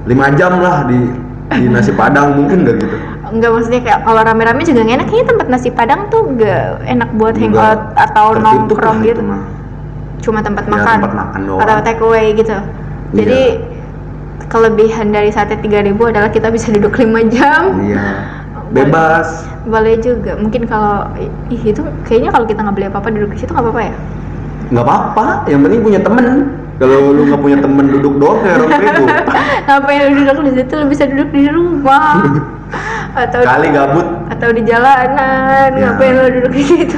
lima 0.03 0.25
jam 0.33 0.59
lah 0.59 0.83
di 0.85 0.99
di 1.53 1.67
nasi 1.67 1.91
padang 1.91 2.35
mungkin 2.35 2.63
nggak 2.63 2.75
gitu 2.77 2.95
nggak 3.33 3.49
maksudnya 3.49 3.81
kayak 3.81 3.99
kalau 4.03 4.21
rame-rame 4.21 4.61
juga 4.61 4.81
nggak 4.81 4.95
enak. 4.95 5.07
Kayaknya 5.07 5.27
tempat 5.27 5.47
nasi 5.49 5.69
Padang 5.69 6.01
tuh 6.07 6.21
nggak 6.29 6.63
enak 6.85 7.09
buat 7.13 7.33
hangout 7.33 7.81
atau 7.95 8.27
nongkrong 8.35 9.01
gitu. 9.01 9.21
mah. 9.21 9.41
Cuma 10.21 10.39
tempat 10.39 10.63
Ya, 10.63 10.71
makan, 10.71 10.95
tempat 10.99 11.13
makan 11.17 11.39
doang. 11.43 11.59
atau 11.59 11.75
take 11.81 11.99
away 11.99 12.31
gitu. 12.31 12.53
Jadi 13.13 13.41
kelebihan 14.49 15.13
dari 15.13 15.29
sate 15.29 15.57
3000 15.61 15.93
adalah 15.97 16.29
kita 16.33 16.49
bisa 16.49 16.73
duduk 16.73 16.97
5 16.97 17.33
jam. 17.33 17.81
iya. 17.85 18.07
Bebas. 18.73 19.45
Boleh 19.69 20.01
juga. 20.01 20.33
Mungkin 20.33 20.65
kalau 20.65 21.05
ih 21.53 21.61
itu 21.61 21.85
kayaknya 22.09 22.33
kalau 22.33 22.45
kita 22.49 22.65
nggak 22.65 22.73
beli 22.73 22.87
apa-apa 22.89 23.13
duduk 23.13 23.37
di 23.37 23.45
situ 23.45 23.53
nggak 23.53 23.69
apa-apa 23.69 23.81
ya. 23.85 23.95
nggak 24.73 24.85
apa-apa. 24.89 25.25
Yang 25.45 25.59
penting 25.69 25.81
punya 25.85 25.99
temen. 26.01 26.25
Kalau 26.81 27.13
lu 27.13 27.21
nggak 27.29 27.37
punya 27.37 27.57
temen 27.61 27.85
duduk 27.85 28.17
doang 28.17 28.41
kayak 28.41 28.65
orang 28.65 28.69
bego 28.81 29.05
Ngapain 29.69 29.99
lu 30.01 30.11
duduk 30.25 30.41
di 30.41 30.53
situ 30.57 30.73
lu 30.73 30.85
bisa 30.89 31.03
duduk 31.05 31.29
di 31.29 31.43
rumah. 31.53 32.17
atau 33.23 33.45
kali 33.45 33.69
gabut. 33.69 34.07
atau 34.33 34.49
di 34.49 34.61
jalanan. 34.65 35.69
Ya. 35.77 35.93
ngapain 35.93 36.13
lo 36.17 36.29
duduk 36.33 36.51
di 36.57 36.63
situ? 36.65 36.97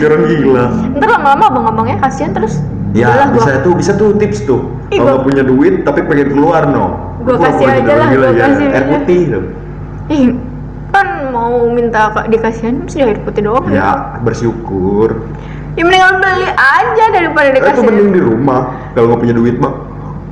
Orang 0.00 0.22
gila. 0.24 0.64
Ntar 0.96 1.08
lama-lama 1.12 1.44
abang-abangnya 1.52 1.96
kasihan 2.00 2.32
terus 2.32 2.64
ya 2.92 3.28
bisa 3.28 3.50
gua, 3.50 3.62
tuh 3.62 3.72
bisa 3.74 3.92
tuh 3.92 4.08
tips 4.14 4.38
tuh. 4.42 4.60
Ih, 4.88 4.98
kalau 4.98 5.16
gua- 5.16 5.24
punya 5.24 5.42
duit 5.42 5.74
tapi 5.82 6.00
pengen 6.02 6.28
keluar 6.30 6.62
no. 6.64 6.86
Gua 7.22 7.36
Gua 7.36 7.48
kasih 7.48 7.66
aja 7.66 7.92
lah, 7.92 8.06
gua 8.08 8.28
ya. 8.28 8.44
kasih 8.46 8.66
air 8.68 8.84
putih. 8.86 9.20
Tuh 9.28 9.44
ih 10.08 10.24
kan 10.90 11.06
mau 11.28 11.56
minta 11.66 12.12
kak 12.12 12.28
dikasihin 12.28 12.84
mesti 12.84 13.00
air 13.00 13.16
putih 13.20 13.42
doang 13.42 13.64
ya 13.66 13.74
ya. 13.74 13.90
bersyukur. 14.20 15.24
Ya 15.72 15.82
mendingan 15.82 16.20
beli 16.20 16.44
aja 16.46 17.04
daripada 17.08 17.46
Eh, 17.46 17.50
itu 17.50 17.58
dikasih 17.58 17.82
mending 17.82 18.10
di 18.12 18.20
rumah 18.20 18.60
kalau 18.92 19.08
nggak 19.08 19.20
punya 19.20 19.32
duit 19.32 19.56
mah 19.56 19.72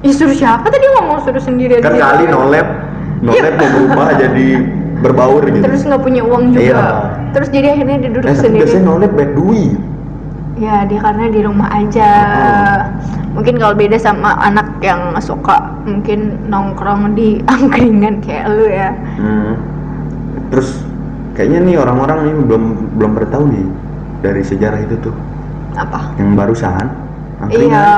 Ih, 0.00 0.12
suruh 0.12 0.32
siapa 0.32 0.64
tadi 0.64 0.84
ngomong 0.90 1.24
suruh 1.24 1.40
sendiri 1.40 1.80
kan 1.80 1.92
kali 1.92 2.24
nolep 2.24 2.68
nolep 3.20 3.52
mau 3.52 3.68
berubah 3.70 4.08
jadi 4.22 4.46
berbaur 5.00 5.42
gitu. 5.46 5.64
Terus 5.64 5.80
nggak 5.82 6.02
punya 6.02 6.20
uang 6.20 6.52
juga. 6.52 6.60
Iya. 6.60 6.84
terus 7.30 7.48
jadi 7.48 7.66
akhirnya 7.72 7.96
duduk 8.10 8.20
eh 8.22 8.34
sendiri. 8.34 8.60
biasanya 8.60 8.84
nolep 8.84 9.10
banyak 9.10 9.32
duit 9.34 9.80
ya 10.60 10.84
dia 10.84 11.00
karena 11.00 11.32
di 11.32 11.40
rumah 11.40 11.72
aja 11.72 12.10
mungkin 13.32 13.56
kalau 13.56 13.72
beda 13.72 13.96
sama 13.96 14.36
anak 14.38 14.68
yang 14.84 15.16
suka 15.18 15.72
mungkin 15.88 16.36
nongkrong 16.46 17.16
di 17.16 17.40
angkringan 17.52 18.20
kayak 18.20 18.46
lu 18.52 18.66
ya 18.68 18.90
Hmm. 19.16 19.56
Terus 20.50 20.82
kayaknya 21.32 21.58
nih 21.62 21.76
orang-orang 21.78 22.18
nih 22.26 22.34
belum 22.42 22.64
belum 22.98 23.10
pernah 23.14 23.30
tahu 23.30 23.44
nih 23.48 23.66
dari 24.20 24.42
sejarah 24.42 24.80
itu 24.82 24.98
tuh 25.00 25.14
apa 25.78 26.10
yang 26.18 26.34
barusan. 26.34 26.90
angkringan. 27.38 27.70
Iya, 27.70 27.88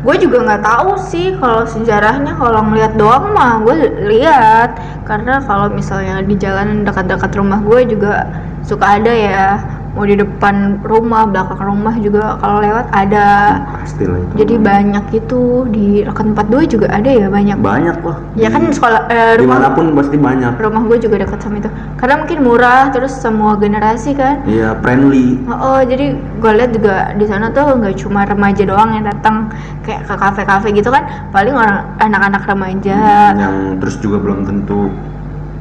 gue 0.00 0.14
juga 0.22 0.38
nggak 0.46 0.62
tahu 0.62 0.90
sih 0.96 1.34
kalau 1.36 1.66
sejarahnya 1.66 2.38
kalau 2.38 2.62
ngeliat 2.70 2.94
doang 2.94 3.34
mah 3.34 3.60
gue 3.66 3.76
lihat 4.06 4.78
karena 5.04 5.42
kalau 5.42 5.66
misalnya 5.68 6.22
di 6.22 6.38
jalan 6.38 6.86
dekat-dekat 6.86 7.34
rumah 7.34 7.58
gue 7.66 7.80
juga 7.84 8.30
suka 8.62 9.02
ada 9.02 9.10
ya 9.10 9.44
mau 9.88 10.04
di 10.04 10.14
depan 10.14 10.78
rumah 10.80 11.24
belakang 11.24 11.58
rumah 11.58 11.94
juga 11.96 12.36
kalau 12.38 12.60
lewat 12.60 12.86
ada 12.90 13.26
Pasti 13.76 14.04
lah 14.04 14.20
itu. 14.20 14.32
jadi 14.36 14.54
banyak 14.56 15.04
itu 15.12 15.40
di 15.66 15.86
tempat 16.04 16.46
gue 16.46 16.62
juga 16.66 16.86
ada 16.88 17.08
ya 17.08 17.26
banyak 17.26 17.56
banyak 17.58 17.96
lah. 18.00 18.16
ya 18.34 18.48
kan 18.48 18.62
Di- 18.64 18.76
sekolah 18.76 19.00
eh, 19.08 19.34
rumah 19.34 19.40
di 19.40 19.46
mana 19.48 19.66
pun 19.72 19.86
pasti 19.96 20.16
banyak. 20.16 20.52
rumah 20.54 20.82
gue 20.84 20.98
juga 20.98 21.16
dekat 21.18 21.40
sama 21.40 21.56
itu 21.58 21.70
karena 21.96 22.14
mungkin 22.16 22.38
murah 22.40 22.82
terus 22.88 23.12
semua 23.14 23.56
generasi 23.56 24.12
kan 24.12 24.44
Iya 24.44 24.76
friendly. 24.78 25.40
Oh, 25.46 25.56
oh, 25.74 25.80
jadi 25.80 26.14
gue 26.14 26.52
lihat 26.54 26.70
juga 26.70 26.94
di 27.14 27.24
sana 27.24 27.50
tuh 27.50 27.74
nggak 27.74 27.96
cuma 27.98 28.22
remaja 28.22 28.62
doang 28.62 28.92
yang 28.92 29.04
datang 29.04 29.50
kayak 29.82 30.04
ke 30.04 30.14
kafe-kafe 30.14 30.68
gitu 30.70 30.88
kan, 30.88 31.02
paling 31.28 31.52
orang 31.52 31.96
anak-anak 31.98 32.44
remaja. 32.44 33.32
Yang 33.34 33.56
terus 33.80 33.96
juga 33.98 34.16
belum 34.18 34.44
tentu 34.44 34.92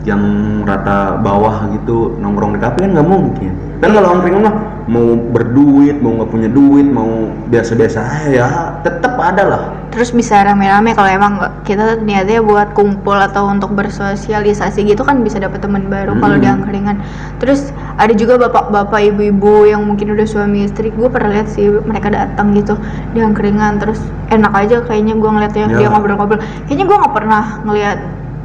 yang 0.03 0.21
rata 0.63 1.17
bawah 1.17 1.67
gitu 1.73 2.15
nongkrong 2.17 2.55
di 2.55 2.59
kafe 2.59 2.77
kan 2.81 2.91
nggak 2.93 3.07
mungkin. 3.07 3.51
Kan 3.77 3.93
kalau 3.93 4.09
angkringan 4.17 4.41
mah 4.41 4.55
mau 4.89 5.13
berduit, 5.13 6.01
mau 6.01 6.17
nggak 6.17 6.31
punya 6.33 6.49
duit, 6.49 6.87
mau 6.89 7.29
biasa-biasa 7.51 7.99
aja 8.01 8.29
ya 8.31 8.47
tetap 8.81 9.13
ada 9.21 9.43
lah. 9.45 9.61
Terus 9.93 10.09
bisa 10.09 10.41
rame-rame 10.41 10.97
kalau 10.97 11.09
emang 11.09 11.37
nggak- 11.37 11.53
kita 11.61 12.01
niatnya 12.01 12.41
buat 12.41 12.73
kumpul 12.73 13.13
atau 13.13 13.45
untuk 13.49 13.77
bersosialisasi 13.77 14.81
gitu 14.81 15.05
kan 15.05 15.21
bisa 15.21 15.37
dapet 15.37 15.61
teman 15.61 15.85
baru 15.89 16.17
kalau 16.17 16.41
di 16.41 16.49
Hmm. 16.49 16.61
angkringan. 16.61 16.97
Terus 17.37 17.69
ada 17.97 18.13
juga 18.13 18.37
bapak-bapak, 18.39 19.13
ibu-ibu 19.13 19.69
yang 19.69 19.85
mungkin 19.85 20.13
udah 20.13 20.25
suami 20.25 20.65
istri. 20.65 20.89
Gue 20.89 21.09
pernah 21.09 21.37
lihat 21.37 21.49
sih 21.49 21.69
mereka 21.69 22.09
datang 22.09 22.57
gitu 22.57 22.77
di 23.13 23.21
angkringan. 23.21 23.77
Terus 23.77 24.01
enak 24.29 24.53
aja 24.57 24.81
kayaknya 24.85 25.17
gue 25.17 25.29
ngeliatnya 25.29 25.65
Ya. 25.69 25.77
dia 25.81 25.87
ngobrol-ngobrol. 25.93 26.41
Kayaknya 26.65 26.85
gue 26.89 26.97
nggak 26.97 27.13
pernah 27.13 27.43
ngeliat 27.61 27.97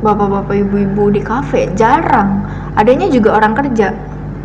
bapak-bapak, 0.03 0.55
ibu-ibu 0.61 1.05
di 1.09 1.21
kafe. 1.23 1.73
Jarang. 1.73 2.45
Adanya 2.77 3.09
juga 3.09 3.37
orang 3.39 3.55
kerja. 3.55 3.93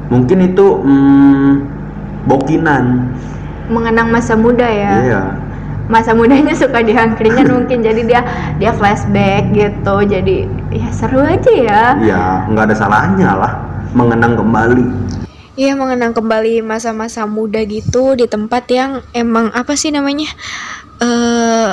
Mungkin 0.08 0.54
itu 0.54 0.66
hmm, 0.84 1.52
bokinan. 2.28 3.12
Mengenang 3.68 4.08
masa 4.12 4.34
muda 4.40 4.68
ya. 4.68 4.94
Iya. 5.04 5.24
masa 5.88 6.12
mudanya 6.12 6.52
suka 6.52 6.84
di 6.84 6.92
angkringan 6.92 7.48
mungkin 7.48 7.80
jadi 7.80 8.04
dia 8.04 8.22
dia 8.60 8.76
flashback 8.76 9.56
gitu 9.56 10.04
jadi 10.04 10.44
ya 10.68 10.88
seru 10.92 11.24
aja 11.24 11.48
ya 11.48 11.84
Ya, 12.04 12.44
nggak 12.52 12.68
ada 12.68 12.76
salahnya 12.76 13.32
lah 13.32 13.54
mengenang 13.96 14.36
kembali. 14.36 14.84
Iya 15.58 15.74
mengenang 15.74 16.14
kembali 16.14 16.62
masa-masa 16.62 17.26
muda 17.26 17.64
gitu 17.66 18.14
di 18.14 18.30
tempat 18.30 18.70
yang 18.70 19.02
emang 19.16 19.50
apa 19.56 19.74
sih 19.74 19.90
namanya 19.90 20.30
eh 21.02 21.72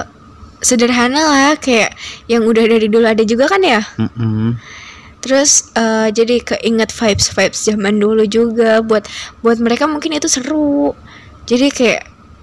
sederhana 0.64 1.20
lah 1.20 1.52
kayak 1.60 1.92
yang 2.24 2.48
udah 2.48 2.64
dari 2.64 2.88
dulu 2.88 3.04
ada 3.04 3.20
juga 3.28 3.44
kan 3.44 3.60
ya. 3.60 3.84
Terus 5.24 5.72
eh, 5.72 6.12
jadi 6.12 6.36
keinget 6.44 6.92
vibes 6.92 7.32
vibes 7.32 7.64
zaman 7.64 7.96
dulu 7.96 8.28
juga 8.28 8.84
buat 8.84 9.08
buat 9.40 9.56
mereka 9.56 9.88
mungkin 9.88 10.12
itu 10.12 10.28
seru. 10.28 10.92
Jadi 11.48 11.72
kayak 11.72 12.02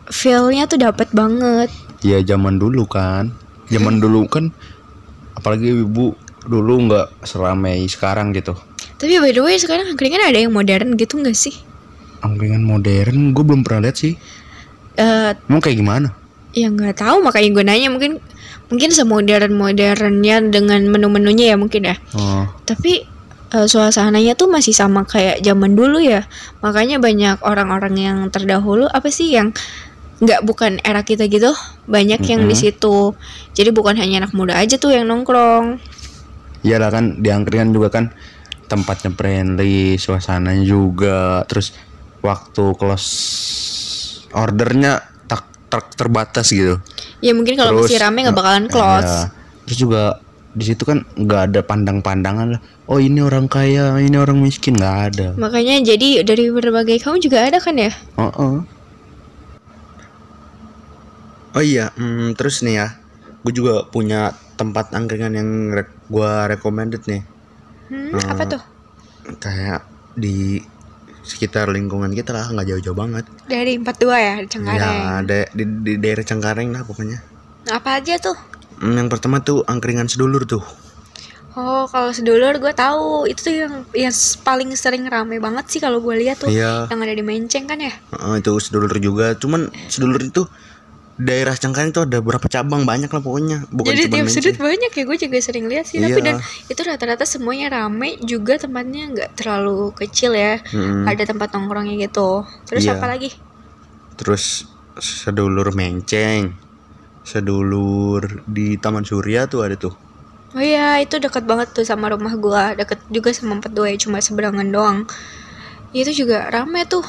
feelnya 0.09 0.65
tuh 0.65 0.81
dapat 0.81 1.13
banget. 1.13 1.69
Ya 2.01 2.17
zaman 2.25 2.57
dulu 2.57 2.89
kan. 2.89 3.29
Zaman 3.69 4.01
dulu 4.01 4.25
kan 4.25 4.49
apalagi 5.37 5.77
ibu 5.77 6.17
dulu 6.49 6.89
nggak 6.89 7.21
seramai 7.21 7.85
sekarang 7.85 8.33
gitu. 8.33 8.57
Tapi 8.97 9.21
by 9.21 9.29
the 9.29 9.45
way 9.45 9.61
sekarang 9.61 9.93
angkringan 9.93 10.21
ada 10.25 10.41
yang 10.41 10.49
modern 10.49 10.97
gitu 10.97 11.21
nggak 11.21 11.37
sih? 11.37 11.53
Angkringan 12.25 12.65
modern 12.65 13.37
gue 13.37 13.43
belum 13.45 13.61
pernah 13.61 13.85
lihat 13.85 13.97
sih. 14.01 14.17
Eh 14.97 15.31
Emang 15.37 15.61
kayak 15.61 15.77
gimana? 15.77 16.09
ya 16.51 16.67
nggak 16.67 16.99
tahu 16.99 17.23
makanya 17.23 17.49
gue 17.55 17.63
nanya 17.63 17.87
mungkin 17.87 18.19
mungkin 18.71 18.89
semodern 18.89 19.51
modernnya 19.53 20.39
dengan 20.47 20.87
menu-menunya 20.87 21.53
ya 21.53 21.57
mungkin 21.59 21.91
ya. 21.91 21.95
Oh, 22.15 22.47
tapi 22.63 23.03
eh, 23.51 23.67
suasananya 23.67 24.39
tuh 24.39 24.47
masih 24.47 24.71
sama 24.71 25.03
kayak 25.03 25.43
zaman 25.43 25.75
dulu 25.75 25.99
ya. 25.99 26.23
Makanya 26.63 27.03
banyak 27.03 27.43
orang-orang 27.43 27.95
yang 27.99 28.17
terdahulu 28.31 28.87
apa 28.87 29.11
sih 29.11 29.35
yang 29.35 29.51
nggak 30.21 30.45
bukan 30.45 30.77
era 30.85 31.01
kita 31.03 31.25
gitu 31.27 31.51
banyak 31.89 32.21
yang 32.23 32.47
di 32.47 32.55
Mhm. 32.55 32.61
situ. 32.61 33.11
Jadi 33.51 33.69
bukan 33.75 33.99
hanya 33.99 34.23
anak 34.23 34.31
muda 34.31 34.55
aja 34.55 34.79
tuh 34.79 34.95
yang 34.95 35.09
nongkrong. 35.09 35.81
Iyalah 36.63 36.89
kan 36.93 37.19
di 37.19 37.27
angkringan 37.27 37.73
juga 37.73 37.89
kan 37.91 38.13
tempatnya 38.69 39.11
friendly, 39.11 39.99
suasananya 39.99 40.63
juga, 40.63 41.43
terus 41.49 41.75
waktu 42.23 42.71
close 42.79 43.09
ordernya 44.31 45.10
tak 45.71 45.95
terbatas 45.95 46.51
gitu. 46.51 46.75
ya 47.23 47.31
mungkin 47.31 47.55
kalau 47.55 47.79
Terus, 47.79 47.87
masih 47.87 47.99
rame 48.03 48.19
nggak 48.27 48.35
bakalan 48.35 48.65
eh, 48.67 48.71
close 48.71 49.07
iya. 49.07 49.39
Terus 49.63 49.77
juga 49.79 50.03
di 50.51 50.63
situ 50.67 50.83
kan 50.83 51.07
nggak 51.15 51.41
ada 51.47 51.61
pandang-pandangan 51.63 52.59
lah. 52.59 52.61
Oh 52.91 52.99
ini 52.99 53.23
orang 53.23 53.47
kaya, 53.47 53.95
ini 54.03 54.19
orang 54.19 54.35
miskin 54.35 54.75
nggak 54.75 54.97
ada. 55.15 55.27
makanya 55.39 55.79
jadi 55.79 56.27
dari 56.27 56.51
berbagai 56.51 56.99
kaum 56.99 57.23
juga 57.23 57.47
ada 57.47 57.63
kan 57.63 57.79
ya 57.79 57.87
Oh, 58.19 58.59
oh 61.55 61.63
iya, 61.63 61.95
hmm, 61.95 62.35
terus 62.35 62.59
nih 62.67 62.83
ya, 62.83 62.87
gue 63.47 63.53
juga 63.55 63.87
punya 63.87 64.35
tempat 64.59 64.91
angkringan 64.91 65.33
yang 65.39 65.49
re- 65.71 65.95
gue 66.11 66.31
recommended 66.51 67.03
nih, 67.07 67.23
Hmm, 67.91 68.15
Eh, 68.15 68.23
apa 68.23 68.43
tuh 68.47 68.61
kayak 69.39 69.83
di 70.15 70.63
sekitar 71.21 71.67
lingkungan 71.67 72.09
kita 72.09 72.31
lah, 72.31 72.47
nggak 72.47 72.67
jauh-jauh 72.67 72.93
banget. 72.93 73.25
dari 73.45 73.77
42 73.77 73.85
ya 74.17 74.33
di 74.37 74.47
Cengkareng 74.47 74.81
Ya, 74.97 75.19
ada 75.19 75.39
di, 75.49 75.63
di 75.63 75.93
daerah 75.97 76.21
Cengkareng 76.21 76.69
lah 76.69 76.81
pokoknya. 76.81 77.19
apa 77.67 77.97
aja 77.97 78.17
tuh 78.17 78.37
Hmm, 78.77 78.97
yang 78.97 79.07
pertama 79.07 79.37
tuh 79.39 79.61
angkringan 79.63 80.09
sedulur 80.09 80.41
tuh. 80.43 80.65
Oh, 81.51 81.85
kalau 81.85 82.09
sedulur 82.09 82.57
gue 82.57 82.71
tahu 82.71 83.27
itu 83.27 83.37
tuh 83.37 83.53
yang 83.53 83.73
yang 83.93 84.15
paling 84.41 84.73
sering 84.73 85.05
rame 85.05 85.37
banget 85.37 85.67
sih 85.67 85.77
kalau 85.77 85.99
gue 85.99 86.17
lihat 86.17 86.39
tuh. 86.39 86.49
Iya. 86.49 86.87
Yang 86.87 86.99
ada 86.99 87.13
di 87.13 87.21
Menceng 87.21 87.67
kan 87.67 87.77
ya? 87.77 87.91
Heeh, 87.91 88.39
itu 88.39 88.51
sedulur 88.57 88.89
juga. 88.97 89.35
Cuman 89.35 89.69
sedulur 89.85 90.17
itu 90.17 90.47
daerah 91.21 91.53
Cengkareng 91.53 91.93
itu 91.93 92.01
ada 92.01 92.17
berapa 92.17 92.41
cabang 92.49 92.81
banyak 92.81 93.05
lah 93.07 93.21
pokoknya. 93.21 93.69
Bukan 93.69 93.93
Jadi 93.93 94.09
tiap 94.09 94.27
sudut 94.27 94.57
banyak 94.57 94.89
ya 94.89 95.03
gue 95.05 95.17
juga 95.21 95.37
sering 95.37 95.65
lihat 95.69 95.85
sih. 95.85 96.01
Tapi 96.01 96.17
Iya. 96.17 96.25
dan 96.25 96.35
itu 96.67 96.81
rata-rata 96.81 97.25
semuanya 97.29 97.67
rame 97.69 98.17
juga 98.25 98.57
tempatnya 98.57 99.13
nggak 99.13 99.29
terlalu 99.37 99.93
kecil 99.93 100.33
ya. 100.33 100.57
Mm-mm. 100.73 101.05
Ada 101.05 101.29
tempat 101.29 101.53
nongkrongnya 101.53 101.95
gitu. 102.01 102.41
Terus 102.65 102.83
Iya. 102.89 102.97
apa 102.97 103.05
lagi? 103.05 103.29
Terus 104.17 104.65
sedulur 104.97 105.69
Menceng. 105.71 106.57
Sedulur 107.21 108.41
di 108.49 108.81
Taman 108.81 109.05
Surya 109.05 109.45
tuh 109.45 109.61
ada 109.61 109.77
tuh. 109.77 109.93
Oh 110.51 110.59
iya, 110.59 110.99
itu 110.99 111.15
dekat 111.15 111.47
banget 111.47 111.71
tuh 111.71 111.87
sama 111.87 112.11
rumah 112.11 112.35
gua, 112.35 112.75
deket 112.75 112.99
juga 113.07 113.31
sama 113.31 113.55
Empat 113.55 113.71
Dua 113.71 113.87
ya, 113.87 113.95
cuma 113.95 114.19
seberangan 114.19 114.67
doang. 114.67 115.07
Itu 115.95 116.11
juga 116.11 116.51
rame 116.51 116.83
tuh. 116.83 117.05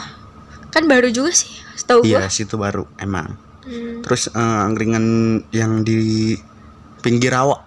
Kan 0.71 0.87
baru 0.87 1.11
juga 1.11 1.35
sih, 1.35 1.51
setahu 1.75 2.07
Iya, 2.07 2.23
gua. 2.23 2.31
situ 2.31 2.55
baru 2.55 2.87
emang. 3.03 3.35
Hmm. 3.63 4.03
Terus 4.03 4.27
eh, 4.29 4.61
angkringan 4.67 5.05
yang 5.51 5.83
di 5.83 6.35
pinggir 6.99 7.31
rawa 7.31 7.63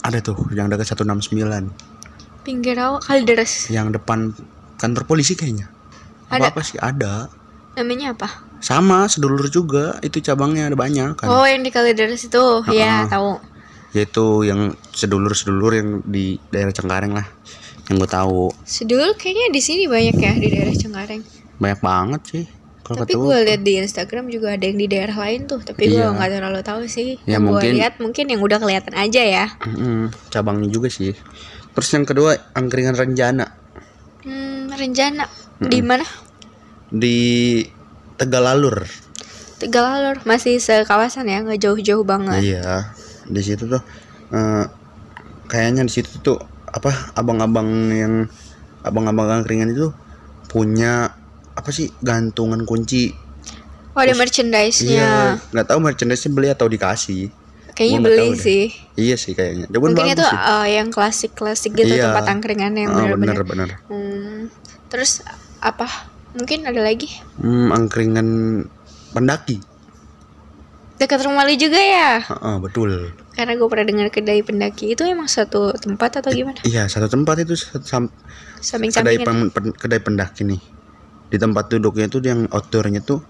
ada 0.00 0.18
tuh 0.18 0.48
yang 0.50 0.66
dekat 0.66 0.86
169 0.88 1.36
Pinggir 2.40 2.74
rawa 2.74 2.98
Kalideres. 2.98 3.68
yang 3.68 3.92
depan 3.92 4.32
kantor 4.80 5.04
polisi 5.04 5.36
kayaknya. 5.36 5.68
Ada. 6.32 6.48
Apa, 6.48 6.56
apa 6.56 6.60
sih 6.64 6.78
ada? 6.80 7.28
Namanya 7.76 8.16
apa? 8.16 8.28
Sama 8.60 9.04
sedulur 9.06 9.48
juga 9.48 10.00
itu 10.00 10.20
cabangnya 10.20 10.68
ada 10.68 10.76
banyak 10.76 11.20
kan. 11.20 11.28
Oh, 11.28 11.44
yang 11.44 11.60
di 11.60 11.68
Kalideres 11.68 12.24
itu. 12.24 12.44
Iya, 12.66 13.04
Heeh. 13.04 13.12
tahu. 13.12 13.30
Yaitu 13.92 14.26
yang 14.46 14.72
sedulur-sedulur 14.90 15.72
yang 15.74 15.88
di 16.06 16.38
daerah 16.48 16.72
Cengkareng 16.72 17.12
lah. 17.12 17.26
Yang 17.90 17.96
gue 17.98 18.10
tahu 18.10 18.40
Sedulur 18.62 19.18
kayaknya 19.18 19.50
di 19.50 19.60
sini 19.60 19.84
banyak 19.84 20.14
ya 20.14 20.32
di 20.38 20.48
daerah 20.48 20.72
Cengkareng. 20.72 21.22
banyak 21.60 21.80
banget 21.82 22.20
sih. 22.24 22.44
Kalau 22.90 23.06
Tapi 23.06 23.14
gue 23.14 23.36
lihat 23.46 23.62
di 23.62 23.78
Instagram 23.78 24.34
juga 24.34 24.58
ada 24.58 24.66
yang 24.66 24.74
di 24.74 24.90
daerah 24.90 25.14
lain 25.14 25.46
tuh. 25.46 25.62
Tapi 25.62 25.86
gue 25.86 26.02
Iya. 26.02 26.10
nggak 26.10 26.30
terlalu 26.34 26.60
tahu 26.66 26.82
sih. 26.90 27.22
Ya, 27.22 27.38
yang 27.38 27.46
gue 27.46 27.62
lihat 27.70 28.02
mungkin 28.02 28.26
yang 28.26 28.42
udah 28.42 28.58
kelihatan 28.58 28.98
aja 28.98 29.22
ya. 29.22 29.46
Mm-mm, 29.62 30.10
cabangnya 30.26 30.66
juga 30.66 30.90
sih. 30.90 31.14
Terus 31.70 31.88
yang 31.94 32.02
kedua 32.02 32.34
angkringan 32.50 32.98
Renjana 32.98 33.46
Hmm, 34.20 34.74
rencana 34.74 35.30
di 35.62 35.80
mana? 35.80 36.02
di 36.90 37.16
Tegalalur. 38.18 38.82
Tegalalur 39.56 40.18
masih 40.26 40.58
sekawasan 40.58 41.24
ya, 41.24 41.40
nggak 41.40 41.62
jauh-jauh 41.62 42.02
banget. 42.02 42.42
Iya, 42.42 42.90
di 43.24 43.40
situ 43.40 43.70
tuh 43.70 43.78
eh, 44.28 44.66
kayaknya 45.46 45.86
di 45.86 45.92
situ 45.94 46.10
tuh 46.18 46.42
apa 46.66 47.14
abang-abang 47.14 47.66
yang 47.88 48.26
abang-abang 48.82 49.40
angkringan 49.40 49.70
itu 49.70 49.94
punya 50.50 51.14
apa 51.60 51.70
sih 51.70 51.92
gantungan 52.00 52.64
kunci. 52.64 53.12
Oh, 53.90 54.00
ada 54.00 54.14
merchandise-nya. 54.14 54.88
Iya, 54.88 55.14
nggak 55.50 55.66
tahu 55.66 55.78
merchandise 55.78 56.24
beli 56.26 56.48
atau 56.48 56.64
dikasih. 56.64 57.28
Kayaknya 57.70 57.96
Gua 57.96 58.06
beli 58.06 58.18
tahu 58.18 58.30
deh. 58.30 58.40
sih. 58.40 58.62
Iya 58.94 59.16
sih 59.16 59.32
kayaknya. 59.32 59.66
Cuman 59.68 59.92
Mungkin 59.92 60.14
itu 60.14 60.22
sih. 60.22 60.36
uh, 60.36 60.66
yang 60.66 60.88
klasik-klasik 60.88 61.72
gitu 61.74 61.90
Iya. 61.90 62.08
tempat 62.08 62.24
angkringan 62.28 62.72
yang 62.72 62.90
Ah, 62.90 63.08
benar-benar. 63.08 63.36
bener 63.40 63.44
bener. 63.44 63.68
Hmm, 63.86 64.48
terus 64.86 65.20
apa? 65.60 65.88
Mungkin 66.30 66.62
ada 66.62 66.78
lagi. 66.78 67.08
Hmm, 67.36 67.68
angkringan 67.70 68.28
pendaki. 69.10 69.58
Dekat 70.96 71.24
rumah 71.24 71.42
lu 71.42 71.56
juga 71.56 71.80
ya? 71.80 72.20
Heeh, 72.20 72.56
betul. 72.60 73.16
Karena 73.32 73.56
gue 73.56 73.66
pernah 73.66 73.86
dengar 73.88 74.08
kedai 74.08 74.44
pendaki 74.44 74.92
itu 74.92 75.02
emang 75.02 75.26
satu 75.26 75.72
tempat 75.72 76.20
atau 76.20 76.28
gimana? 76.28 76.60
Iya, 76.62 76.86
satu 76.86 77.08
tempat 77.08 77.40
itu 77.40 77.56
sam- 77.56 78.12
kedai 78.12 78.60
Samping-sampingan. 78.60 79.24
pen- 79.24 79.50
pen- 79.50 79.74
kedai 79.74 79.98
pendaki 79.98 80.44
nih. 80.44 80.60
Di 81.30 81.38
tempat 81.38 81.70
duduknya 81.70 82.10
tuh 82.10 82.20
yang 82.26 82.50
outdoornya 82.50 83.00
tuh 83.06 83.22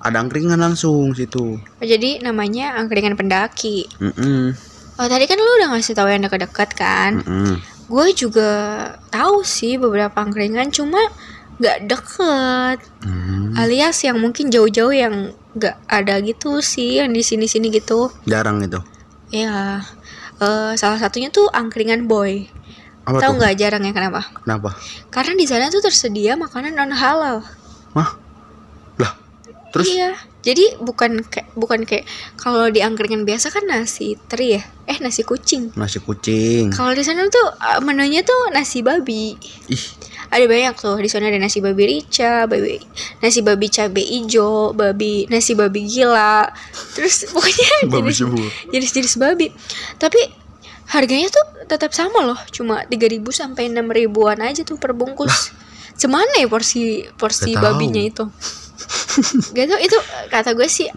ada 0.00 0.20
angkringan 0.20 0.60
langsung 0.60 1.12
situ. 1.12 1.60
Oh, 1.60 1.86
jadi 1.86 2.24
namanya 2.24 2.76
angkringan 2.80 3.16
pendaki. 3.16 3.88
Mm-mm. 4.00 4.56
Oh, 5.00 5.08
tadi 5.08 5.24
kan 5.24 5.40
lu 5.40 5.50
udah 5.60 5.76
ngasih 5.76 5.96
tahu 5.96 6.08
yang 6.12 6.24
dekat-dekat 6.24 6.70
kan? 6.76 7.20
Mm-mm. 7.24 7.60
Gue 7.88 8.12
juga 8.16 8.50
tahu 9.12 9.42
sih 9.44 9.76
beberapa 9.76 10.14
angkringan 10.20 10.72
cuma 10.72 11.00
nggak 11.60 11.78
deket. 11.84 12.78
Hmm, 13.04 13.52
Alias 13.52 14.00
yang 14.00 14.16
mungkin 14.16 14.48
jauh-jauh 14.48 14.96
yang 14.96 15.36
nggak 15.52 15.76
ada 15.90 16.16
gitu 16.24 16.64
sih 16.64 17.02
yang 17.02 17.12
di 17.12 17.20
sini-sini 17.20 17.68
gitu. 17.68 18.08
jarang 18.24 18.64
itu. 18.64 18.80
Ya, 19.30 19.84
eh, 20.40 20.72
salah 20.80 20.96
satunya 20.96 21.28
tuh 21.28 21.52
angkringan 21.52 22.08
boy. 22.08 22.48
Apa 23.00 23.18
Tahu 23.18 23.32
nggak 23.36 23.54
jarang 23.56 23.82
ya 23.82 23.92
kenapa? 23.92 24.20
Kenapa? 24.44 24.70
Karena 25.08 25.32
di 25.34 25.46
sana 25.48 25.68
tuh 25.68 25.80
tersedia 25.80 26.36
makanan 26.36 26.76
non 26.76 26.92
halal. 26.92 27.40
Hah? 27.96 28.10
Lah, 28.96 29.12
terus 29.70 29.88
Iya. 29.88 30.12
Jadi 30.40 30.80
bukan 30.80 31.20
kayak 31.20 31.52
bukan 31.52 31.84
kayak 31.84 32.08
kalau 32.40 32.72
di 32.72 32.80
angkringan 32.80 33.28
biasa 33.28 33.52
kan 33.52 33.60
nasi 33.68 34.16
teri 34.24 34.56
ya. 34.56 34.62
Eh 34.88 34.96
nasi 34.96 35.20
kucing. 35.20 35.76
nasi 35.76 36.00
kucing. 36.00 36.72
Kalau 36.72 36.96
di 36.96 37.04
sana 37.04 37.28
tuh 37.28 37.44
eh, 37.52 37.80
menunya 37.84 38.24
tuh 38.24 38.48
nasi 38.48 38.80
babi. 38.80 39.36
Ih, 39.68 39.84
Ada 40.32 40.48
banyak 40.48 40.74
tuh 40.80 40.96
di 40.96 41.12
sana 41.12 41.28
ada 41.28 41.36
nasi 41.36 41.60
babi 41.60 41.84
rica, 41.84 42.48
babi 42.48 42.80
nasi 43.20 43.44
babi 43.44 43.66
cabe 43.68 44.00
ijo, 44.00 44.72
babi 44.72 45.28
nasi 45.28 45.52
babi 45.52 45.84
gila. 45.84 46.48
Terus 46.96 47.28
pokoknya 47.28 47.68
jenis 47.92 48.16
semua. 48.16 48.48
jenis-jenis 48.72 49.14
babi. 49.20 49.52
Tapi 50.00 50.39
harganya 50.90 51.28
tuh 51.28 51.44
tetap 51.64 51.90
sama 51.90 52.20
loh, 52.20 52.38
cuma 52.50 52.82
3000 52.84 53.22
sampai 53.30 53.68
6000-an 53.68 54.38
aja 54.42 54.60
tuh 54.62 54.74
per 54.74 54.90
bungkus. 54.90 55.50
Semana 55.94 56.28
ya 56.34 56.46
porsi 56.46 57.04
porsi 57.14 57.52
Gak 57.52 57.60
tahu. 57.60 57.64
babinya 57.76 58.02
itu? 58.02 58.24
Gak 59.52 59.64
tau 59.66 59.78
itu 59.78 59.96
kata 60.28 60.50
gue 60.52 60.66
sih 60.66 60.86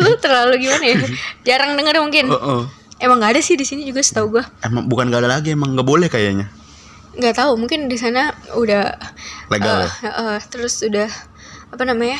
lu 0.00 0.10
terlalu 0.18 0.54
gimana 0.60 0.84
ya 0.84 0.96
jarang 1.44 1.74
denger 1.74 2.00
mungkin 2.00 2.24
Heeh. 2.26 2.60
emang 2.98 3.16
nggak 3.20 3.36
ada 3.36 3.40
sih 3.40 3.54
di 3.54 3.62
sini 3.62 3.84
juga 3.84 4.00
setahu 4.00 4.26
gue 4.32 4.42
Emang 4.60 4.84
bukan 4.86 5.08
gak 5.08 5.22
ada 5.22 5.30
lagi, 5.30 5.52
emang 5.52 5.72
nggak 5.72 5.86
boleh 5.86 6.08
kayaknya. 6.08 6.48
nggak 7.14 7.32
tahu 7.32 7.54
mungkin 7.54 7.86
di 7.86 7.94
sana 7.94 8.34
udah 8.52 8.90
Legal 9.46 9.86
eh, 9.86 10.06
eh, 10.08 10.36
terus 10.50 10.82
udah 10.82 11.06
apa 11.70 11.82
namanya 11.84 12.18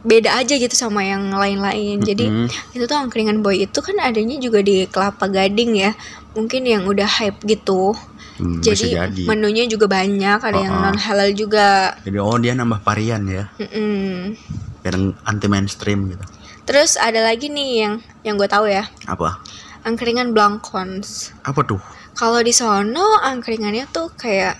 beda 0.00 0.30
aja 0.36 0.54
gitu 0.54 0.72
sama 0.72 1.02
yang 1.02 1.26
lain-lain 1.28 1.98
jadi 1.98 2.30
Mm-mm. 2.30 2.46
itu 2.70 2.84
tuh 2.84 2.94
angkringan 2.94 3.42
boy 3.42 3.58
itu 3.58 3.78
kan 3.78 3.98
adanya 3.98 4.38
juga 4.38 4.62
di 4.62 4.86
kelapa 4.86 5.26
gading 5.26 5.74
ya 5.74 5.90
mungkin 6.32 6.62
yang 6.62 6.86
udah 6.86 7.06
hype 7.08 7.40
gitu 7.42 7.94
Hmm, 8.38 8.62
jadi, 8.62 9.10
jadi. 9.10 9.26
menunya 9.26 9.66
juga 9.66 9.90
banyak 9.90 10.38
ada 10.38 10.54
yang 10.54 10.78
Oh-oh. 10.78 10.94
non 10.94 10.96
halal 10.96 11.34
juga 11.34 11.98
Jadi 12.06 12.22
oh 12.22 12.38
dia 12.38 12.54
nambah 12.54 12.86
varian 12.86 13.26
ya, 13.26 13.50
Mm-mm. 13.58 14.38
biar 14.78 14.94
anti 15.26 15.50
mainstream 15.50 16.06
gitu. 16.06 16.22
terus 16.62 16.94
ada 16.94 17.18
lagi 17.18 17.50
nih 17.50 17.70
yang 17.82 17.94
yang 18.22 18.38
gue 18.38 18.46
tahu 18.46 18.70
ya 18.70 18.86
Apa? 19.10 19.42
angkringan 19.82 20.30
blancons 20.30 21.34
Apa 21.42 21.66
tuh? 21.66 21.82
kalau 22.14 22.38
di 22.38 22.54
sono 22.54 23.18
angkringannya 23.18 23.90
tuh 23.90 24.14
kayak 24.14 24.54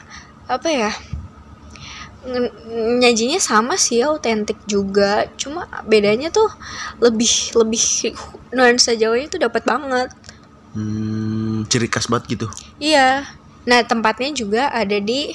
apa 0.51 0.66
ya 0.66 0.90
nyajinya 2.98 3.38
sama 3.38 3.78
sih 3.78 4.02
ya 4.02 4.11
autentik 4.11 4.59
juga. 4.66 5.26
Cuma 5.38 5.68
bedanya 5.87 6.28
tuh 6.35 6.48
lebih 6.98 7.54
lebih 7.54 8.14
nuansa 8.50 8.98
Jawanya 8.98 9.28
tuh 9.31 9.40
dapat 9.42 9.62
banget. 9.62 10.09
Hmm, 10.74 11.64
ciri 11.66 11.88
khas 11.88 12.07
banget 12.11 12.38
gitu. 12.38 12.46
iya. 12.78 13.24
Nah 13.68 13.81
tempatnya 13.85 14.33
juga 14.33 14.62
ada 14.72 14.98
di 15.00 15.33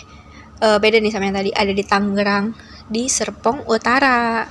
eh, 0.60 0.78
beda 0.80 0.98
nih 1.00 1.12
sama 1.13 1.30
yang 1.30 1.38
tadi. 1.38 1.52
Ada 1.56 1.74
di 1.74 1.84
Tangerang 1.84 2.46
di 2.89 3.08
Serpong 3.08 3.65
Utara. 3.65 4.46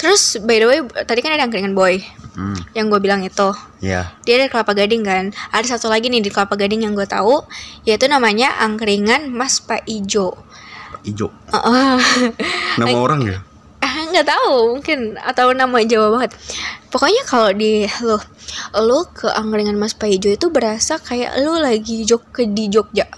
Terus 0.00 0.40
by 0.40 0.56
the 0.60 0.66
way 0.68 0.80
tadi 1.04 1.20
kan 1.20 1.36
ada 1.36 1.44
angkringan 1.44 1.76
boy 1.76 2.00
Hmm, 2.30 2.54
yang 2.78 2.86
gue 2.86 3.02
bilang 3.02 3.26
itu. 3.26 3.50
Ya. 3.82 4.14
dia 4.22 4.38
dari 4.38 4.46
Kelapa 4.46 4.70
Gading 4.70 5.02
kan? 5.02 5.34
Ada 5.50 5.76
satu 5.76 5.90
lagi 5.90 6.06
nih 6.06 6.22
di 6.22 6.30
Kelapa 6.30 6.54
Gading 6.54 6.86
yang 6.86 6.94
gue 6.94 7.02
tahu 7.02 7.42
yaitu 7.82 8.06
namanya 8.06 8.54
angkringan 8.62 9.34
Mas 9.34 9.58
Pak 9.58 9.82
Ijo 9.90 10.38
Ijo. 11.02 11.28
Heeh. 11.52 11.96
Nama 12.78 12.96
orang 12.96 13.20
ya? 13.24 13.38
Ah, 13.80 14.04
nggak 14.12 14.28
tahu 14.28 14.76
mungkin 14.76 15.16
atau 15.16 15.50
nama 15.56 15.80
Jawa 15.80 16.12
banget. 16.20 16.36
Pokoknya 16.92 17.22
kalau 17.24 17.50
di 17.54 17.88
lo 18.04 18.20
lo 18.76 19.08
ke 19.08 19.26
angkringan 19.26 19.78
Mas 19.80 19.96
Pak 19.96 20.10
Ijo 20.10 20.28
itu 20.28 20.46
berasa 20.52 21.00
kayak 21.00 21.40
lo 21.40 21.56
lagi 21.56 22.04
jok 22.04 22.34
ke 22.34 22.42
di 22.44 22.68
Jogja. 22.68 23.08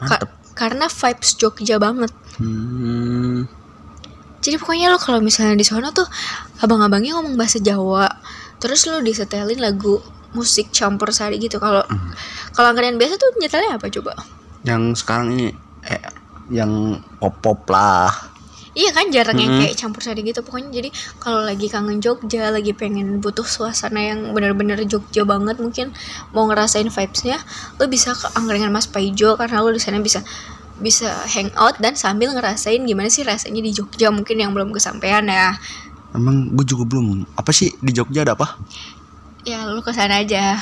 Ka- 0.00 0.26
karena 0.56 0.88
vibes 0.88 1.36
Jogja 1.36 1.76
banget. 1.76 2.08
Hmm, 2.40 3.44
jadi 4.40 4.56
pokoknya 4.56 4.88
lo 4.88 4.96
kalau 4.96 5.20
misalnya 5.20 5.52
di 5.60 5.66
sana 5.68 5.92
tuh 5.92 6.08
abang-abangnya 6.64 7.20
ngomong 7.20 7.36
bahasa 7.36 7.60
Jawa 7.60 8.08
terus 8.56 8.88
lo 8.88 9.04
disetelin 9.04 9.60
lagu 9.60 10.00
musik 10.32 10.72
campur 10.72 11.12
sari 11.12 11.36
gitu. 11.36 11.60
Kalau 11.60 11.84
kalau 12.56 12.72
angkringan 12.72 12.96
biasa 12.96 13.20
tuh 13.20 13.28
nyetelnya 13.36 13.76
apa 13.76 13.92
coba? 13.92 14.16
Yang 14.64 15.04
sekarang 15.04 15.36
ini 15.36 15.52
eh, 15.84 16.00
yang 16.50 16.98
pop 17.22 17.34
pop 17.40 17.62
lah. 17.70 18.10
Iya 18.70 18.94
kan 18.94 19.10
jarang 19.10 19.34
yang 19.34 19.50
Mm-mm. 19.50 19.66
kayak 19.66 19.74
campur 19.74 19.98
sari 19.98 20.22
gitu 20.22 20.46
pokoknya 20.46 20.70
jadi 20.70 20.88
kalau 21.18 21.42
lagi 21.42 21.66
kangen 21.66 21.98
Jogja 21.98 22.54
lagi 22.54 22.70
pengen 22.70 23.18
butuh 23.18 23.42
suasana 23.42 23.98
yang 23.98 24.30
bener-bener 24.30 24.78
Jogja 24.86 25.26
banget 25.26 25.58
mungkin 25.58 25.90
mau 26.30 26.46
ngerasain 26.46 26.86
vibesnya 26.86 27.42
lo 27.82 27.90
bisa 27.90 28.14
ke 28.14 28.30
angkringan 28.38 28.70
Mas 28.70 28.86
Paijo 28.86 29.34
karena 29.34 29.58
lo 29.58 29.74
di 29.74 29.82
sana 29.82 29.98
bisa 29.98 30.22
bisa 30.78 31.10
hangout 31.34 31.82
dan 31.82 31.98
sambil 31.98 32.30
ngerasain 32.30 32.78
gimana 32.86 33.10
sih 33.10 33.26
rasanya 33.26 33.58
di 33.58 33.74
Jogja 33.74 34.06
mungkin 34.14 34.38
yang 34.38 34.54
belum 34.54 34.70
kesampaian 34.70 35.26
ya 35.26 35.58
Emang 36.10 36.50
gue 36.58 36.66
juga 36.66 36.82
belum. 36.90 37.22
Apa 37.38 37.54
sih 37.54 37.70
di 37.78 37.94
Jogja 37.94 38.26
ada 38.26 38.34
apa? 38.34 38.58
ya 39.44 39.64
lo 39.64 39.80
ke 39.80 39.92
sana 39.96 40.20
aja 40.20 40.60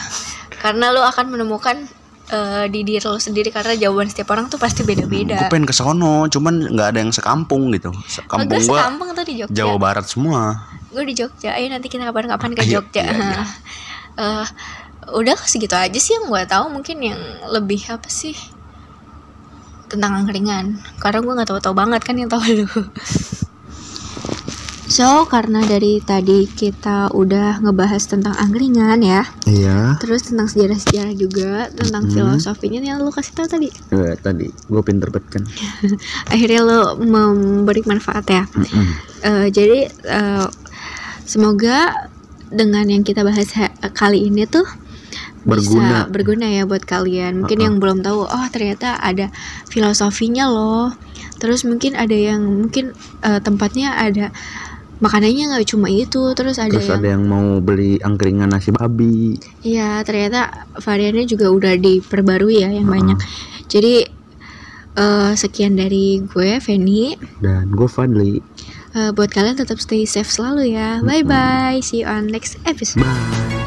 karena 0.63 0.95
lo 0.95 1.03
akan 1.03 1.35
menemukan 1.35 1.87
eh, 2.29 2.65
di 2.69 2.81
diri 2.85 3.01
lo 3.03 3.17
sendiri 3.17 3.49
karena 3.49 3.73
jawaban 3.75 4.09
setiap 4.09 4.29
orang 4.37 4.47
tuh 4.53 4.61
pasti 4.61 4.85
Gue 4.85 4.95
beda-beda 4.95 5.49
pengen 5.49 5.67
ke 5.69 5.75
sono, 5.75 6.29
cuman 6.29 6.73
nggak 6.73 6.89
ada 6.95 6.99
yang 7.01 7.13
sekampung 7.13 7.73
gitu. 7.73 7.91
Kampung 8.29 8.49
Bagus 8.53 8.69
gua 8.69 8.79
sekampung 8.85 9.09
tuh 9.17 9.25
di 9.25 9.35
Jogja. 9.41 9.55
Jawa 9.55 9.77
Barat 9.81 10.07
semua. 10.09 10.43
gue 10.89 11.05
di 11.05 11.15
Jogja. 11.17 11.53
Ayo 11.57 11.69
nanti 11.69 11.87
kita 11.93 12.09
kapan-kapan 12.09 12.57
ke 12.57 12.63
Ayo, 12.65 12.81
Jogja. 12.81 13.03
iya, 13.05 13.15
iya. 13.17 13.43
Eh, 14.19 14.47
udah 15.15 15.39
segitu 15.47 15.79
aja 15.79 15.95
sih 15.95 16.11
yang 16.11 16.27
gue 16.27 16.43
tahu. 16.43 16.75
Mungkin 16.75 16.99
yang 16.99 17.21
lebih 17.55 17.87
apa 17.87 18.11
sih? 18.11 18.35
Tentang 19.87 20.11
angkringan. 20.11 20.75
Karena 20.99 21.23
gue 21.23 21.33
nggak 21.39 21.49
tahu-tahu 21.55 21.71
banget 21.71 22.03
kan 22.03 22.19
yang 22.19 22.27
tahu 22.27 22.43
lu 22.43 22.67
so 24.89 25.05
karena 25.25 25.61
dari 25.63 26.01
tadi 26.01 26.45
kita 26.45 27.13
udah 27.13 27.61
ngebahas 27.61 28.01
tentang 28.03 28.33
angkringan 28.35 28.99
ya 28.99 29.23
Iya. 29.45 29.97
terus 29.99 30.25
tentang 30.25 30.49
sejarah-sejarah 30.49 31.15
juga 31.15 31.53
tentang 31.71 32.05
Mhm. 32.05 32.13
filosofinya 32.13 32.81
yang 32.83 32.99
lu 32.99 33.11
kasih 33.11 33.33
tahu 33.35 33.47
tadi 33.47 33.69
Eh, 33.91 34.17
tadi 34.17 34.49
gue 34.49 34.83
pinter 34.83 35.09
banget 35.09 35.29
kan. 35.31 35.43
akhirnya 36.33 36.61
lo 36.63 36.81
memberi 36.97 37.85
manfaat 37.85 38.25
ya 38.27 38.43
Mm-mm. 38.47 38.87
Eh, 39.21 39.47
jadi 39.49 39.79
eh, 39.87 40.47
semoga 41.23 42.09
dengan 42.49 42.87
yang 42.87 43.03
kita 43.03 43.21
bahas 43.21 43.53
ha- 43.55 43.75
kali 43.93 44.25
ini 44.25 44.47
tuh 44.47 44.65
Berguna. 45.41 46.05
bisa 46.05 46.11
berguna 46.11 46.47
ya 46.47 46.65
buat 46.65 46.83
kalian. 46.83 47.41
Mungkin 47.41 47.57
Uh-uh. 47.57 47.67
yang 47.67 47.77
belum 47.79 47.99
tahu, 48.01 48.21
oh 48.23 48.47
ternyata 48.49 48.97
ada 48.97 49.33
filosofinya 49.67 50.45
loh. 50.45 50.93
Terus 51.39 51.63
mungkin 51.63 51.95
ada 51.95 52.13
yang 52.13 52.43
mungkin 52.43 52.93
eh, 53.23 53.41
tempatnya 53.41 53.97
ada 53.97 54.29
makanannya 54.99 55.55
nggak 55.55 55.69
cuma 55.71 55.87
itu, 55.91 56.35
terus 56.35 56.59
ada 56.59 56.75
Terus 56.75 56.91
yang 56.91 57.01
ada 57.01 57.09
yang 57.15 57.25
mau 57.27 57.63
beli 57.63 57.99
angkringan 58.03 58.51
nasi 58.51 58.75
babi. 58.75 59.39
Iya, 59.63 60.03
ternyata 60.03 60.69
variannya 60.79 61.27
juga 61.27 61.51
udah 61.51 61.75
diperbarui 61.79 62.63
ya 62.63 62.71
yang 62.71 62.91
Uh-uh. 62.91 62.97
banyak. 62.99 63.19
Jadi 63.71 63.95
eh, 64.99 65.33
sekian 65.39 65.79
dari 65.79 66.23
gue 66.27 66.59
Feni. 66.59 67.15
Dan 67.39 67.71
gue 67.73 67.89
Fadli. 67.89 68.43
Eh, 68.97 69.11
buat 69.15 69.31
kalian 69.31 69.61
tetap 69.61 69.79
stay 69.79 70.09
safe 70.09 70.29
selalu 70.29 70.75
ya. 70.75 70.99
Bye 71.05 71.23
bye. 71.23 71.79
See 71.85 72.03
you 72.03 72.09
on 72.09 72.27
next 72.27 72.59
episode. 72.67 73.05
Bye. 73.05 73.58